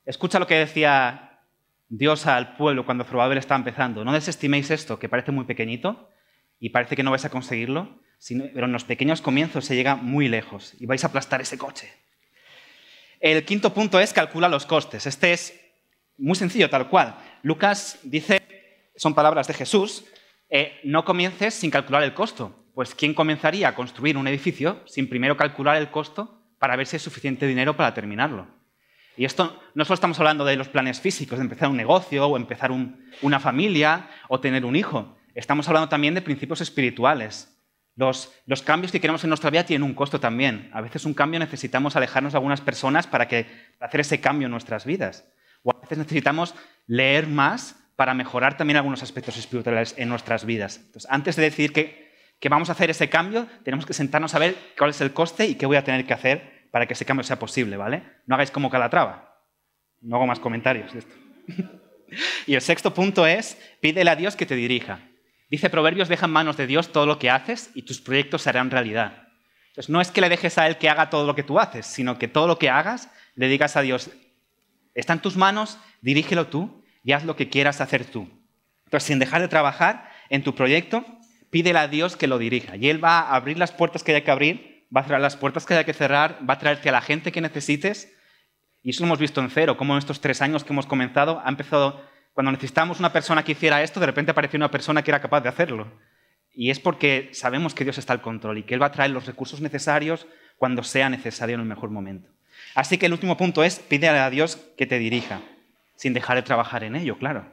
escucha 0.05 0.39
lo 0.39 0.47
que 0.47 0.55
decía 0.55 1.41
Dios 1.89 2.27
al 2.27 2.55
pueblo 2.55 2.85
cuando 2.85 3.03
Zorobabel 3.03 3.37
estaba 3.37 3.57
empezando. 3.57 4.05
No 4.05 4.13
desestiméis 4.13 4.71
esto, 4.71 4.97
que 4.99 5.09
parece 5.09 5.33
muy 5.33 5.43
pequeñito 5.43 6.09
y 6.61 6.69
parece 6.69 6.95
que 6.95 7.03
no 7.03 7.11
vais 7.11 7.25
a 7.25 7.29
conseguirlo, 7.29 7.99
sino- 8.19 8.45
pero 8.53 8.67
en 8.67 8.71
los 8.71 8.85
pequeños 8.85 9.21
comienzos 9.21 9.65
se 9.65 9.75
llega 9.75 9.97
muy 9.97 10.29
lejos 10.29 10.75
y 10.79 10.85
vais 10.85 11.03
a 11.03 11.07
aplastar 11.07 11.41
ese 11.41 11.57
coche. 11.57 11.91
El 13.19 13.43
quinto 13.43 13.73
punto 13.73 13.99
es 13.99 14.13
calcula 14.13 14.47
los 14.47 14.65
costes. 14.65 15.05
Este 15.05 15.33
es 15.33 15.59
muy 16.17 16.35
sencillo, 16.35 16.69
tal 16.69 16.87
cual. 16.87 17.17
Lucas 17.43 17.99
dice, 18.03 18.41
son 18.95 19.13
palabras 19.13 19.45
de 19.49 19.55
Jesús, 19.55 20.05
eh, 20.49 20.79
no 20.85 21.03
comiences 21.03 21.53
sin 21.53 21.69
calcular 21.69 22.01
el 22.03 22.13
costo. 22.13 22.60
Pues 22.73 22.95
¿quién 22.95 23.13
comenzaría 23.13 23.67
a 23.69 23.75
construir 23.75 24.17
un 24.17 24.27
edificio 24.27 24.81
sin 24.85 25.09
primero 25.09 25.35
calcular 25.37 25.77
el 25.77 25.91
costo 25.91 26.41
para 26.59 26.75
ver 26.75 26.87
si 26.87 26.95
es 26.95 27.01
suficiente 27.01 27.47
dinero 27.47 27.75
para 27.75 27.93
terminarlo? 27.93 28.47
Y 29.17 29.25
esto 29.25 29.61
no 29.75 29.83
solo 29.83 29.95
estamos 29.95 30.19
hablando 30.19 30.45
de 30.45 30.55
los 30.55 30.69
planes 30.69 31.01
físicos, 31.01 31.37
de 31.37 31.43
empezar 31.43 31.69
un 31.69 31.75
negocio 31.77 32.25
o 32.25 32.37
empezar 32.37 32.71
un- 32.71 33.05
una 33.21 33.39
familia 33.39 34.09
o 34.29 34.39
tener 34.39 34.63
un 34.65 34.75
hijo. 34.75 35.17
Estamos 35.35 35.67
hablando 35.67 35.89
también 35.89 36.13
de 36.13 36.21
principios 36.21 36.61
espirituales. 36.61 37.57
Los, 37.97 38.31
los 38.45 38.61
cambios 38.61 38.91
que 38.91 39.01
queremos 39.01 39.23
en 39.25 39.29
nuestra 39.29 39.49
vida 39.49 39.65
tienen 39.65 39.83
un 39.87 39.93
costo 39.93 40.19
también. 40.19 40.69
A 40.73 40.79
veces 40.79 41.03
un 41.05 41.13
cambio 41.13 41.39
necesitamos 41.41 41.95
alejarnos 41.97 42.31
de 42.31 42.37
algunas 42.37 42.61
personas 42.61 43.05
para, 43.05 43.27
que, 43.27 43.45
para 43.77 43.89
hacer 43.89 43.99
ese 43.99 44.21
cambio 44.21 44.45
en 44.45 44.51
nuestras 44.51 44.85
vidas. 44.85 45.27
O 45.63 45.71
a 45.71 45.81
veces 45.81 45.97
necesitamos 45.97 46.55
leer 46.87 47.27
más 47.27 47.75
para 47.97 48.13
mejorar 48.13 48.55
también 48.55 48.77
algunos 48.77 49.03
aspectos 49.03 49.37
espirituales 49.37 49.93
en 49.97 50.07
nuestras 50.07 50.45
vidas. 50.45 50.77
Entonces, 50.77 51.11
antes 51.11 51.35
de 51.35 51.43
decidir 51.43 51.73
que, 51.73 52.10
que 52.41 52.49
vamos 52.49 52.69
a 52.69 52.71
hacer 52.71 52.89
ese 52.89 53.07
cambio, 53.07 53.47
tenemos 53.63 53.85
que 53.85 53.93
sentarnos 53.93 54.33
a 54.33 54.39
ver 54.39 54.57
cuál 54.75 54.89
es 54.89 54.99
el 54.99 55.13
coste 55.13 55.45
y 55.45 55.55
qué 55.55 55.67
voy 55.67 55.77
a 55.77 55.83
tener 55.83 56.05
que 56.07 56.13
hacer 56.13 56.67
para 56.71 56.87
que 56.87 56.93
ese 56.93 57.05
cambio 57.05 57.23
sea 57.23 57.37
posible, 57.37 57.77
¿vale? 57.77 58.01
No 58.25 58.33
hagáis 58.33 58.49
como 58.49 58.71
Calatrava. 58.71 59.45
No 60.01 60.15
hago 60.15 60.25
más 60.25 60.39
comentarios 60.39 60.91
de 60.91 60.99
esto. 60.99 61.15
y 62.47 62.55
el 62.55 62.61
sexto 62.61 62.95
punto 62.95 63.27
es, 63.27 63.61
pídele 63.79 64.09
a 64.09 64.15
Dios 64.15 64.35
que 64.35 64.47
te 64.47 64.55
dirija. 64.55 65.01
Dice 65.51 65.69
Proverbios, 65.69 66.09
deja 66.09 66.25
en 66.25 66.31
manos 66.31 66.57
de 66.57 66.65
Dios 66.65 66.91
todo 66.91 67.05
lo 67.05 67.19
que 67.19 67.29
haces 67.29 67.69
y 67.75 67.83
tus 67.83 68.01
proyectos 68.01 68.41
se 68.41 68.49
harán 68.49 68.71
realidad. 68.71 69.27
Entonces, 69.67 69.91
no 69.91 70.01
es 70.01 70.09
que 70.09 70.21
le 70.21 70.29
dejes 70.29 70.57
a 70.57 70.65
Él 70.65 70.79
que 70.79 70.89
haga 70.89 71.11
todo 71.11 71.27
lo 71.27 71.35
que 71.35 71.43
tú 71.43 71.59
haces, 71.59 71.85
sino 71.85 72.17
que 72.17 72.27
todo 72.27 72.47
lo 72.47 72.57
que 72.57 72.71
hagas 72.71 73.11
le 73.35 73.49
digas 73.49 73.77
a 73.77 73.81
Dios, 73.81 74.09
está 74.95 75.13
en 75.13 75.19
tus 75.19 75.37
manos, 75.37 75.77
dirígelo 76.01 76.47
tú 76.47 76.83
y 77.03 77.11
haz 77.11 77.23
lo 77.23 77.35
que 77.35 77.49
quieras 77.49 77.81
hacer 77.81 78.03
tú. 78.05 78.27
Entonces, 78.85 79.07
sin 79.07 79.19
dejar 79.19 79.41
de 79.41 79.47
trabajar 79.47 80.09
en 80.29 80.43
tu 80.43 80.55
proyecto, 80.55 81.05
pídele 81.51 81.79
a 81.79 81.87
Dios 81.87 82.17
que 82.17 82.27
lo 82.27 82.39
dirija. 82.39 82.75
Y 82.77 82.89
Él 82.89 83.03
va 83.03 83.19
a 83.19 83.35
abrir 83.35 83.59
las 83.59 83.71
puertas 83.71 84.03
que 84.03 84.11
haya 84.11 84.23
que 84.23 84.31
abrir, 84.31 84.87
va 84.95 85.01
a 85.01 85.03
cerrar 85.03 85.21
las 85.21 85.37
puertas 85.37 85.65
que 85.65 85.75
haya 85.75 85.83
que 85.83 85.93
cerrar, 85.93 86.39
va 86.49 86.55
a 86.55 86.59
traerte 86.59 86.89
a 86.89 86.93
la 86.93 87.01
gente 87.01 87.31
que 87.31 87.41
necesites. 87.41 88.11
Y 88.81 88.89
eso 88.89 89.03
lo 89.03 89.07
hemos 89.07 89.19
visto 89.19 89.41
en 89.41 89.49
cero, 89.51 89.77
como 89.77 89.93
en 89.93 89.99
estos 89.99 90.21
tres 90.21 90.41
años 90.41 90.63
que 90.63 90.73
hemos 90.73 90.87
comenzado, 90.87 91.41
ha 91.45 91.49
empezado, 91.49 92.03
cuando 92.33 92.51
necesitábamos 92.51 92.99
una 92.99 93.13
persona 93.13 93.43
que 93.43 93.51
hiciera 93.51 93.83
esto, 93.83 93.99
de 93.99 94.07
repente 94.07 94.31
apareció 94.31 94.57
una 94.57 94.71
persona 94.71 95.03
que 95.03 95.11
era 95.11 95.21
capaz 95.21 95.41
de 95.41 95.49
hacerlo. 95.49 95.91
Y 96.53 96.71
es 96.71 96.79
porque 96.79 97.29
sabemos 97.33 97.75
que 97.75 97.83
Dios 97.83 97.97
está 97.97 98.13
al 98.13 98.21
control 98.21 98.57
y 98.57 98.63
que 98.63 98.73
Él 98.73 98.81
va 98.81 98.87
a 98.87 98.91
traer 98.91 99.11
los 99.11 99.25
recursos 99.25 99.61
necesarios 99.61 100.25
cuando 100.57 100.83
sea 100.83 101.09
necesario 101.09 101.55
en 101.55 101.61
el 101.61 101.67
mejor 101.67 101.91
momento. 101.91 102.29
Así 102.75 102.97
que 102.97 103.05
el 103.05 103.13
último 103.13 103.37
punto 103.37 103.63
es, 103.63 103.79
pídele 103.79 104.19
a 104.19 104.29
Dios 104.29 104.57
que 104.77 104.85
te 104.85 104.99
dirija, 104.99 105.41
sin 105.95 106.13
dejar 106.13 106.37
de 106.37 106.43
trabajar 106.43 106.83
en 106.83 106.95
ello, 106.95 107.17
claro. 107.17 107.45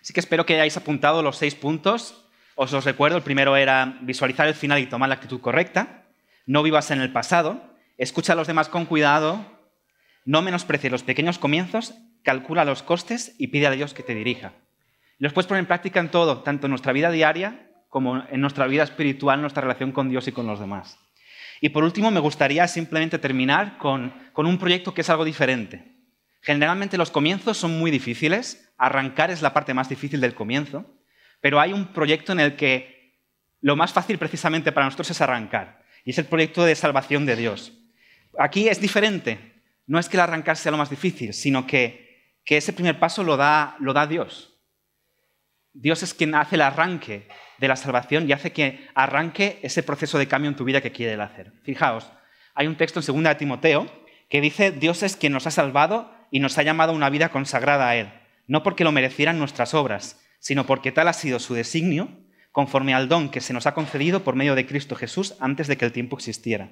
Así 0.00 0.12
que 0.12 0.20
espero 0.20 0.44
que 0.44 0.54
hayáis 0.54 0.76
apuntado 0.76 1.22
los 1.22 1.36
seis 1.36 1.54
puntos. 1.54 2.21
Os 2.54 2.72
los 2.72 2.84
recuerdo, 2.84 3.16
el 3.16 3.22
primero 3.22 3.56
era 3.56 3.98
visualizar 4.02 4.46
el 4.46 4.54
final 4.54 4.78
y 4.78 4.86
tomar 4.86 5.08
la 5.08 5.14
actitud 5.14 5.40
correcta. 5.40 6.04
No 6.46 6.62
vivas 6.62 6.90
en 6.90 7.00
el 7.00 7.12
pasado. 7.12 7.62
Escucha 7.98 8.34
a 8.34 8.36
los 8.36 8.46
demás 8.46 8.68
con 8.68 8.84
cuidado. 8.84 9.44
No 10.24 10.42
menosprecies 10.42 10.92
los 10.92 11.02
pequeños 11.02 11.38
comienzos. 11.38 11.94
Calcula 12.22 12.64
los 12.64 12.82
costes 12.82 13.34
y 13.38 13.48
pide 13.48 13.66
a 13.66 13.70
Dios 13.70 13.94
que 13.94 14.02
te 14.02 14.14
dirija. 14.14 14.52
Los 15.18 15.32
puedes 15.32 15.46
poner 15.46 15.60
en 15.60 15.66
práctica 15.66 16.00
en 16.00 16.10
todo, 16.10 16.42
tanto 16.42 16.66
en 16.66 16.70
nuestra 16.70 16.92
vida 16.92 17.10
diaria 17.10 17.68
como 17.88 18.24
en 18.28 18.40
nuestra 18.40 18.66
vida 18.66 18.82
espiritual, 18.82 19.40
nuestra 19.40 19.62
relación 19.62 19.92
con 19.92 20.08
Dios 20.08 20.26
y 20.26 20.32
con 20.32 20.46
los 20.46 20.58
demás. 20.58 20.98
Y 21.60 21.68
por 21.68 21.84
último, 21.84 22.10
me 22.10 22.20
gustaría 22.20 22.66
simplemente 22.66 23.18
terminar 23.18 23.78
con, 23.78 24.14
con 24.32 24.46
un 24.46 24.58
proyecto 24.58 24.94
que 24.94 25.02
es 25.02 25.10
algo 25.10 25.24
diferente. 25.24 25.92
Generalmente 26.40 26.98
los 26.98 27.10
comienzos 27.10 27.58
son 27.58 27.78
muy 27.78 27.90
difíciles, 27.90 28.72
arrancar 28.78 29.30
es 29.30 29.42
la 29.42 29.54
parte 29.54 29.74
más 29.74 29.88
difícil 29.88 30.20
del 30.20 30.34
comienzo, 30.34 30.86
pero 31.42 31.60
hay 31.60 31.74
un 31.74 31.88
proyecto 31.88 32.32
en 32.32 32.40
el 32.40 32.56
que 32.56 33.18
lo 33.60 33.76
más 33.76 33.92
fácil 33.92 34.16
precisamente 34.16 34.72
para 34.72 34.86
nosotros 34.86 35.10
es 35.10 35.20
arrancar, 35.20 35.82
y 36.04 36.10
es 36.10 36.18
el 36.18 36.24
proyecto 36.24 36.64
de 36.64 36.74
salvación 36.74 37.26
de 37.26 37.36
Dios. 37.36 37.72
Aquí 38.38 38.68
es 38.68 38.80
diferente, 38.80 39.60
no 39.86 39.98
es 39.98 40.08
que 40.08 40.16
el 40.16 40.22
arrancar 40.22 40.56
sea 40.56 40.72
lo 40.72 40.78
más 40.78 40.88
difícil, 40.88 41.34
sino 41.34 41.66
que, 41.66 42.36
que 42.44 42.56
ese 42.56 42.72
primer 42.72 42.98
paso 42.98 43.24
lo 43.24 43.36
da, 43.36 43.76
lo 43.80 43.92
da 43.92 44.06
Dios. 44.06 44.54
Dios 45.74 46.02
es 46.02 46.14
quien 46.14 46.34
hace 46.34 46.54
el 46.54 46.62
arranque 46.62 47.28
de 47.58 47.68
la 47.68 47.76
salvación 47.76 48.28
y 48.28 48.32
hace 48.32 48.52
que 48.52 48.88
arranque 48.94 49.58
ese 49.62 49.82
proceso 49.82 50.18
de 50.18 50.28
cambio 50.28 50.48
en 50.48 50.56
tu 50.56 50.64
vida 50.64 50.80
que 50.80 50.92
quiere 50.92 51.20
hacer. 51.20 51.52
Fijaos, 51.64 52.10
hay 52.54 52.68
un 52.68 52.76
texto 52.76 53.00
en 53.00 53.06
2 53.06 53.24
de 53.24 53.34
Timoteo 53.34 54.04
que 54.28 54.40
dice, 54.40 54.70
Dios 54.70 55.02
es 55.02 55.16
quien 55.16 55.32
nos 55.32 55.46
ha 55.46 55.50
salvado 55.50 56.14
y 56.30 56.38
nos 56.38 56.56
ha 56.56 56.62
llamado 56.62 56.92
a 56.92 56.96
una 56.96 57.10
vida 57.10 57.30
consagrada 57.30 57.88
a 57.88 57.96
Él, 57.96 58.12
no 58.46 58.62
porque 58.62 58.84
lo 58.84 58.92
merecieran 58.92 59.38
nuestras 59.38 59.74
obras, 59.74 60.21
sino 60.42 60.66
porque 60.66 60.90
tal 60.90 61.06
ha 61.06 61.12
sido 61.12 61.38
su 61.38 61.54
designio, 61.54 62.08
conforme 62.50 62.94
al 62.94 63.08
don 63.08 63.30
que 63.30 63.40
se 63.40 63.52
nos 63.52 63.66
ha 63.66 63.74
concedido 63.74 64.24
por 64.24 64.34
medio 64.34 64.56
de 64.56 64.66
Cristo 64.66 64.96
Jesús 64.96 65.36
antes 65.38 65.68
de 65.68 65.78
que 65.78 65.84
el 65.84 65.92
tiempo 65.92 66.16
existiera. 66.16 66.70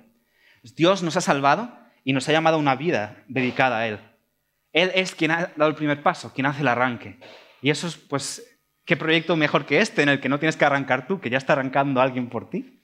Dios 0.76 1.04
nos 1.04 1.16
ha 1.16 1.20
salvado 1.20 1.78
y 2.02 2.12
nos 2.12 2.28
ha 2.28 2.33
llamado 2.33 2.56
a 2.56 2.59
una 2.61 2.74
vida 2.74 3.22
dedicada 3.28 3.78
a 3.78 3.87
Él. 3.87 4.00
Él 4.72 4.90
es 4.96 5.14
quien 5.14 5.30
ha 5.30 5.52
dado 5.56 5.70
el 5.70 5.76
primer 5.76 6.02
paso, 6.02 6.35
quien 6.35 6.46
hace 6.46 6.62
el 6.62 6.68
arranque. 6.68 7.20
Y 7.62 7.70
eso 7.70 7.87
es, 7.87 7.94
pues, 7.96 8.61
¿qué 8.85 8.96
proyecto 8.96 9.37
mejor 9.37 9.66
que 9.66 9.78
este 9.78 10.02
en 10.02 10.09
el 10.09 10.20
que 10.20 10.28
no 10.28 10.40
tienes 10.40 10.56
que 10.56 10.64
arrancar 10.64 11.06
tú, 11.06 11.20
que 11.20 11.30
ya 11.30 11.38
está 11.38 11.52
arrancando 11.52 12.00
alguien 12.00 12.28
por 12.28 12.50
ti? 12.50 12.83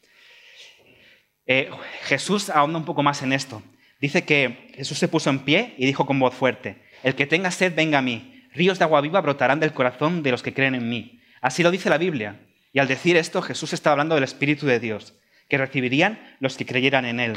Eh, 1.47 1.69
Jesús 2.05 2.49
ahonda 2.49 2.79
un 2.79 2.85
poco 2.85 3.03
más 3.03 3.23
en 3.23 3.33
esto. 3.33 3.61
Dice 4.01 4.25
que 4.25 4.71
Jesús 4.77 4.99
se 4.99 5.09
puso 5.09 5.31
en 5.31 5.41
pie 5.41 5.75
y 5.79 5.85
dijo 5.85 6.07
con 6.07 6.21
voz 6.21 6.35
fuerte, 6.35 6.81
el 7.03 7.17
que 7.17 7.27
tenga 7.27 7.51
sed, 7.51 7.75
venga 7.75 7.99
a 7.99 8.03
mí. 8.03 8.36
Ríos 8.57 8.79
de 8.79 8.85
agua 8.85 9.03
viva 9.03 9.21
brotarán 9.21 9.61
del 9.61 9.75
corazón 9.75 10.23
de 10.23 10.31
los 10.31 10.43
que 10.43 10.55
creen 10.55 10.75
en 10.75 10.89
mí. 10.89 11.21
Así 11.43 11.63
lo 11.63 11.71
dice 11.71 11.91
la 11.91 11.99
Biblia. 11.99 12.41
Y 12.73 12.79
al 12.79 12.89
decir 12.89 13.17
esto, 13.17 13.43
Jesús 13.43 13.73
está 13.73 13.93
hablando 13.93 14.15
del 14.15 14.25
Espíritu 14.25 14.67
de 14.67 14.81
Dios, 14.81 15.15
que 15.49 15.59
recibirían 15.59 16.37
los 16.41 16.57
que 16.57 16.67
creyeran 16.67 17.05
en 17.05 17.21
Él. 17.21 17.35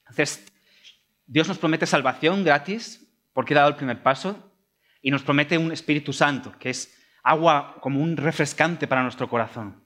Entonces, 0.00 0.46
Dios 1.26 1.48
nos 1.48 1.58
promete 1.58 1.86
salvación 1.86 2.44
gratis, 2.44 3.06
porque 3.32 3.54
ha 3.54 3.58
dado 3.58 3.70
el 3.70 3.76
primer 3.76 4.02
paso, 4.02 4.52
y 5.02 5.10
nos 5.10 5.22
promete 5.22 5.58
un 5.58 5.72
Espíritu 5.72 6.12
Santo, 6.12 6.54
que 6.58 6.70
es 6.70 6.96
agua 7.22 7.76
como 7.80 8.00
un 8.00 8.16
refrescante 8.16 8.86
para 8.86 9.02
nuestro 9.02 9.28
corazón. 9.28 9.82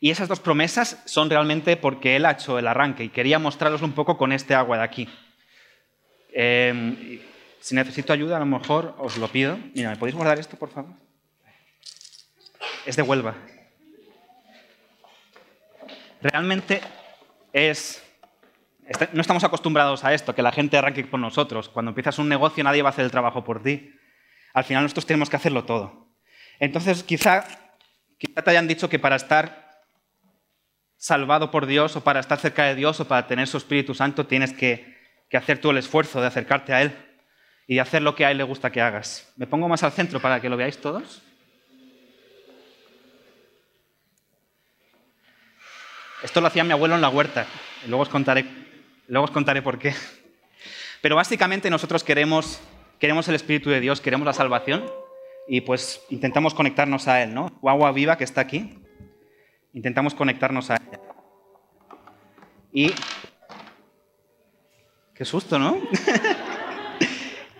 Y 0.00 0.10
esas 0.10 0.28
dos 0.28 0.40
promesas 0.40 1.02
son 1.04 1.28
realmente 1.28 1.76
porque 1.76 2.16
Él 2.16 2.24
ha 2.26 2.32
hecho 2.32 2.58
el 2.58 2.66
arranque, 2.66 3.04
y 3.04 3.08
quería 3.10 3.38
mostrarlos 3.38 3.82
un 3.82 3.92
poco 3.92 4.16
con 4.16 4.32
este 4.32 4.54
agua 4.54 4.78
de 4.78 4.84
aquí. 4.84 5.08
Eh, 6.32 7.20
si 7.60 7.74
necesito 7.74 8.12
ayuda, 8.12 8.36
a 8.36 8.40
lo 8.40 8.46
mejor 8.46 8.94
os 8.98 9.16
lo 9.18 9.28
pido. 9.28 9.58
Mira, 9.74 9.90
¿me 9.90 9.96
podéis 9.96 10.16
guardar 10.16 10.38
esto, 10.38 10.56
por 10.56 10.70
favor? 10.70 10.92
Es 12.86 12.96
de 12.96 13.02
Huelva. 13.02 13.34
realmente 16.22 16.80
es... 17.52 18.02
está- 18.86 19.08
No 19.12 19.20
estamos 19.20 19.44
acostumbrados 19.44 20.04
a 20.04 20.12
esto, 20.14 20.34
que 20.34 20.42
la 20.42 20.52
gente 20.52 20.76
arranque 20.76 21.04
por 21.04 21.20
nosotros. 21.20 21.68
Cuando 21.68 21.90
empiezas 21.90 22.18
un 22.18 22.28
negocio 22.28 22.62
nadie 22.64 22.82
va 22.82 22.88
a 22.90 22.92
hacer 22.92 23.04
el 23.04 23.10
trabajo 23.10 23.44
por 23.44 23.62
ti. 23.62 23.94
Al 24.52 24.64
final 24.64 24.82
nosotros 24.82 25.06
tenemos 25.06 25.30
que 25.30 25.36
hacerlo 25.36 25.64
todo. 25.64 26.08
Entonces 26.58 27.02
quizá, 27.04 27.46
quizá 28.18 28.42
te 28.42 28.50
hayan 28.50 28.68
dicho 28.68 28.88
que 28.88 28.98
para 28.98 29.16
estar 29.16 29.70
salvado 30.96 31.50
por 31.50 31.64
Dios 31.66 31.96
o 31.96 32.04
para 32.04 32.20
estar 32.20 32.38
cerca 32.38 32.64
de 32.64 32.74
Dios 32.74 33.00
o 33.00 33.08
para 33.08 33.26
tener 33.26 33.46
su 33.46 33.56
Espíritu 33.56 33.94
Santo 33.94 34.26
tienes 34.26 34.52
que, 34.52 34.98
que 35.30 35.36
hacer 35.38 35.58
tú 35.60 35.70
el 35.70 35.78
esfuerzo 35.78 36.20
de 36.20 36.26
acercarte 36.26 36.74
a 36.74 36.82
Él 36.82 37.09
y 37.70 37.78
hacer 37.78 38.02
lo 38.02 38.16
que 38.16 38.26
a 38.26 38.32
Él 38.32 38.38
le 38.38 38.42
gusta 38.42 38.72
que 38.72 38.80
hagas. 38.80 39.32
Me 39.36 39.46
pongo 39.46 39.68
más 39.68 39.84
al 39.84 39.92
centro 39.92 40.20
para 40.20 40.40
que 40.40 40.48
lo 40.48 40.56
veáis 40.56 40.78
todos. 40.78 41.22
Esto 46.20 46.40
lo 46.40 46.48
hacía 46.48 46.64
mi 46.64 46.72
abuelo 46.72 46.96
en 46.96 47.00
la 47.00 47.10
huerta. 47.10 47.46
Luego 47.86 48.02
os 48.02 48.08
contaré, 48.08 48.44
luego 49.06 49.26
os 49.26 49.30
contaré 49.30 49.62
por 49.62 49.78
qué. 49.78 49.94
Pero 51.00 51.14
básicamente 51.14 51.70
nosotros 51.70 52.02
queremos, 52.02 52.60
queremos 52.98 53.28
el 53.28 53.36
Espíritu 53.36 53.70
de 53.70 53.78
Dios, 53.78 54.00
queremos 54.00 54.26
la 54.26 54.32
salvación 54.32 54.90
y 55.46 55.60
pues 55.60 56.02
intentamos 56.10 56.54
conectarnos 56.54 57.06
a 57.06 57.22
Él, 57.22 57.32
¿no? 57.32 57.56
Agua 57.62 57.92
viva 57.92 58.18
que 58.18 58.24
está 58.24 58.40
aquí. 58.40 58.80
Intentamos 59.74 60.16
conectarnos 60.16 60.72
a 60.72 60.74
Él. 60.74 60.98
Y... 62.72 62.92
Qué 65.14 65.24
susto, 65.24 65.56
¿no? 65.56 65.80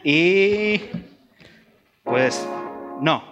y... 0.04 0.80
Pues 2.04 2.46
no. 3.00 3.24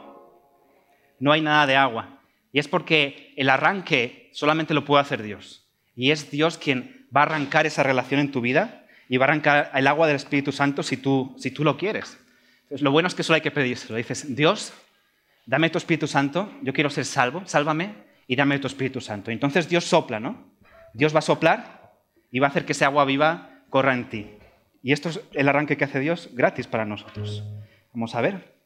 No 1.19 1.33
hay 1.33 1.41
nada 1.41 1.67
de 1.67 1.77
agua. 1.77 2.21
Y 2.53 2.59
es 2.59 2.69
porque 2.69 3.33
el 3.37 3.51
arranque 3.51 4.31
solamente 4.33 4.75
lo 4.75 4.85
puede 4.85 5.03
hacer 5.03 5.23
Dios. 5.23 5.67
Y 5.97 6.11
es 6.11 6.31
Dios 6.31 6.59
quien 6.59 7.07
va 7.15 7.23
a 7.23 7.25
arrancar 7.25 7.67
esa 7.67 7.83
relación 7.83 8.21
en 8.21 8.31
tu 8.31 8.41
vida 8.41 8.87
y 9.09 9.17
va 9.17 9.27
a 9.27 9.29
arrancar 9.29 9.71
el 9.75 9.87
agua 9.87 10.07
del 10.07 10.17
Espíritu 10.17 10.53
Santo 10.53 10.83
si 10.83 10.97
tú, 10.97 11.35
si 11.39 11.51
tú 11.51 11.65
lo 11.65 11.77
quieres. 11.77 12.19
Lo 12.71 12.91
bueno 12.91 13.09
es 13.09 13.15
que 13.15 13.23
solo 13.23 13.37
hay 13.37 13.41
que 13.41 13.51
pedírselo. 13.51 13.97
Dices, 13.97 14.35
Dios, 14.37 14.73
dame 15.47 15.71
tu 15.71 15.79
Espíritu 15.79 16.07
Santo, 16.07 16.53
yo 16.63 16.73
quiero 16.73 16.91
ser 16.91 17.05
salvo, 17.05 17.43
sálvame 17.47 17.95
y 18.27 18.37
dame 18.37 18.59
tu 18.59 18.67
Espíritu 18.67 19.01
Santo. 19.01 19.31
Entonces 19.31 19.69
Dios 19.69 19.85
sopla, 19.85 20.21
¿no? 20.21 20.53
Dios 20.93 21.15
va 21.15 21.21
a 21.21 21.23
soplar 21.23 21.95
y 22.31 22.39
va 22.39 22.49
a 22.49 22.51
hacer 22.51 22.65
que 22.65 22.73
ese 22.73 22.85
agua 22.85 23.05
viva 23.05 23.63
corra 23.71 23.95
en 23.95 24.09
ti. 24.09 24.27
Y 24.83 24.93
esto 24.93 25.09
es 25.09 25.21
el 25.33 25.49
arranque 25.49 25.77
que 25.77 25.85
hace 25.85 26.01
Dios 26.01 26.31
gratis 26.33 26.67
para 26.67 26.85
nosotros. 26.85 27.43
Vamos 27.93 28.15
a 28.15 28.21
ver. 28.21 28.59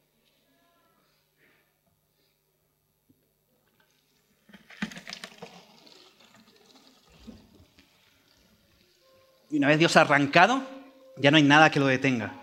Y 9.49 9.57
una 9.57 9.67
vez 9.67 9.77
Dios 9.77 9.95
ha 9.97 10.01
arrancado, 10.01 10.63
ya 11.17 11.29
no 11.29 11.37
hay 11.37 11.43
nada 11.43 11.69
que 11.69 11.79
lo 11.79 11.85
detenga. 11.85 12.33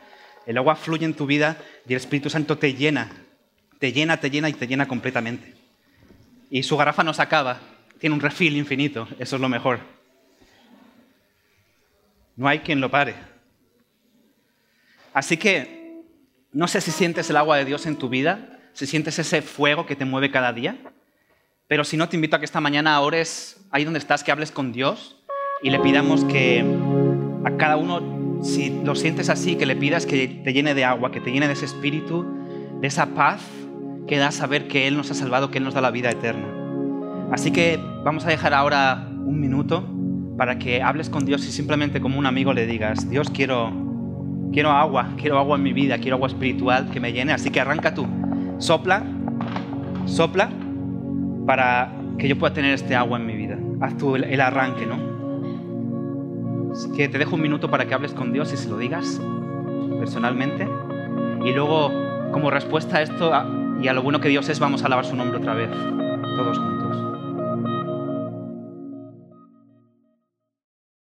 El 0.46 0.56
agua 0.59 0.76
fluye 0.76 1.04
en 1.04 1.14
tu 1.14 1.26
vida 1.26 1.59
y 1.87 1.92
el 1.92 1.96
Espíritu 1.96 2.30
Santo 2.30 2.56
te 2.56 2.74
llena, 2.74 3.11
te 3.80 3.92
llena, 3.92 4.18
te 4.18 4.30
llena 4.30 4.48
y 4.48 4.52
te 4.52 4.66
llena 4.66 4.87
completamente. 4.87 5.54
Y 6.50 6.62
su 6.62 6.76
garrafa 6.76 7.02
no 7.02 7.12
se 7.12 7.22
acaba, 7.22 7.61
tiene 7.98 8.14
un 8.14 8.20
refill 8.20 8.56
infinito, 8.56 9.09
eso 9.18 9.37
es 9.37 9.42
lo 9.42 9.48
mejor. 9.48 9.80
No 12.37 12.48
hay 12.48 12.61
quien 12.61 12.80
lo 12.80 12.90
pare. 12.90 13.29
Así 15.12 15.37
que 15.37 16.05
no 16.53 16.68
sé 16.68 16.81
si 16.81 16.90
sientes 16.90 17.31
el 17.31 17.37
agua 17.37 17.57
de 17.57 17.64
Dios 17.64 17.87
en 17.87 17.96
tu 17.96 18.09
vida, 18.09 18.59
si 18.73 18.87
sientes 18.87 19.18
ese 19.18 19.42
fuego 19.42 19.87
que 19.87 19.96
te 19.96 20.05
mueve 20.05 20.31
cada 20.31 20.53
día, 20.53 20.77
pero 21.70 21.85
si 21.85 21.96
no, 21.96 22.09
te 22.09 22.16
invito 22.16 22.35
a 22.35 22.40
que 22.40 22.44
esta 22.44 22.61
mañana 22.61 23.01
ores 23.01 23.64
ahí 23.70 23.85
donde 23.85 24.01
estás, 24.01 24.25
que 24.25 24.33
hables 24.33 24.51
con 24.51 24.73
Dios 24.73 25.16
y 25.62 25.70
le 25.70 25.79
pidamos 25.79 26.25
que 26.25 26.64
a 27.44 27.57
cada 27.57 27.77
uno, 27.77 28.42
si 28.42 28.70
lo 28.83 28.96
sientes 28.96 29.29
así, 29.29 29.55
que 29.55 29.66
le 29.66 29.77
pidas 29.77 30.05
que 30.05 30.27
te 30.42 30.53
llene 30.53 30.75
de 30.75 30.85
agua, 30.85 31.12
que 31.12 31.20
te 31.20 31.31
llene 31.31 31.46
de 31.46 31.53
ese 31.53 31.66
espíritu, 31.66 32.27
de 32.81 32.88
esa 32.88 33.14
paz 33.14 33.40
que 34.09 34.16
da 34.16 34.33
saber 34.33 34.66
que 34.66 34.88
Él 34.88 34.96
nos 34.96 35.12
ha 35.12 35.14
salvado, 35.14 35.53
que 35.53 35.59
Él 35.59 35.64
nos 35.64 35.75
da 35.75 35.81
la 35.81 35.92
vida 35.92 36.11
eterna. 36.11 36.49
Así 37.31 37.53
que 37.53 37.79
vamos 38.03 38.27
a 38.27 38.31
dejar 38.31 38.53
ahora 38.53 39.07
un 39.09 39.38
minuto 39.40 39.88
para 40.37 40.59
que 40.59 40.83
hables 40.83 41.09
con 41.09 41.25
Dios 41.25 41.46
y 41.46 41.53
simplemente 41.53 42.01
como 42.01 42.18
un 42.18 42.27
amigo 42.27 42.53
le 42.53 42.66
digas, 42.66 43.09
Dios, 43.09 43.31
quiero, 43.31 43.70
quiero 44.52 44.70
agua, 44.70 45.10
quiero 45.16 45.38
agua 45.38 45.56
en 45.56 45.62
mi 45.62 45.72
vida, 45.72 45.98
quiero 45.98 46.16
agua 46.16 46.28
espiritual 46.28 46.90
que 46.90 47.00
me 47.00 47.12
llene. 47.12 47.32
Así 47.32 47.50
que 47.50 47.60
arranca 47.60 47.94
tú, 47.94 48.06
sopla, 48.58 49.02
sopla 50.06 50.50
para 51.46 51.92
que 52.18 52.28
yo 52.28 52.38
pueda 52.38 52.52
tener 52.52 52.74
este 52.74 52.94
agua 52.94 53.18
en 53.18 53.26
mi 53.26 53.34
vida. 53.34 53.58
Haz 53.80 53.96
tú 53.96 54.16
el, 54.16 54.24
el 54.24 54.40
arranque, 54.40 54.86
¿no? 54.86 55.10
Así 56.72 56.90
que 56.92 57.08
te 57.08 57.18
dejo 57.18 57.34
un 57.34 57.42
minuto 57.42 57.70
para 57.70 57.86
que 57.86 57.94
hables 57.94 58.12
con 58.12 58.32
Dios 58.32 58.52
y 58.52 58.56
se 58.56 58.68
lo 58.68 58.76
digas 58.78 59.20
personalmente. 59.98 60.68
Y 61.44 61.52
luego, 61.52 61.90
como 62.32 62.50
respuesta 62.50 62.98
a 62.98 63.02
esto 63.02 63.32
y 63.80 63.88
a 63.88 63.92
lo 63.92 64.02
bueno 64.02 64.20
que 64.20 64.28
Dios 64.28 64.48
es, 64.48 64.58
vamos 64.58 64.82
a 64.82 64.86
alabar 64.86 65.04
su 65.04 65.16
nombre 65.16 65.38
otra 65.38 65.54
vez, 65.54 65.70
todos 65.70 66.58
juntos. 66.58 66.69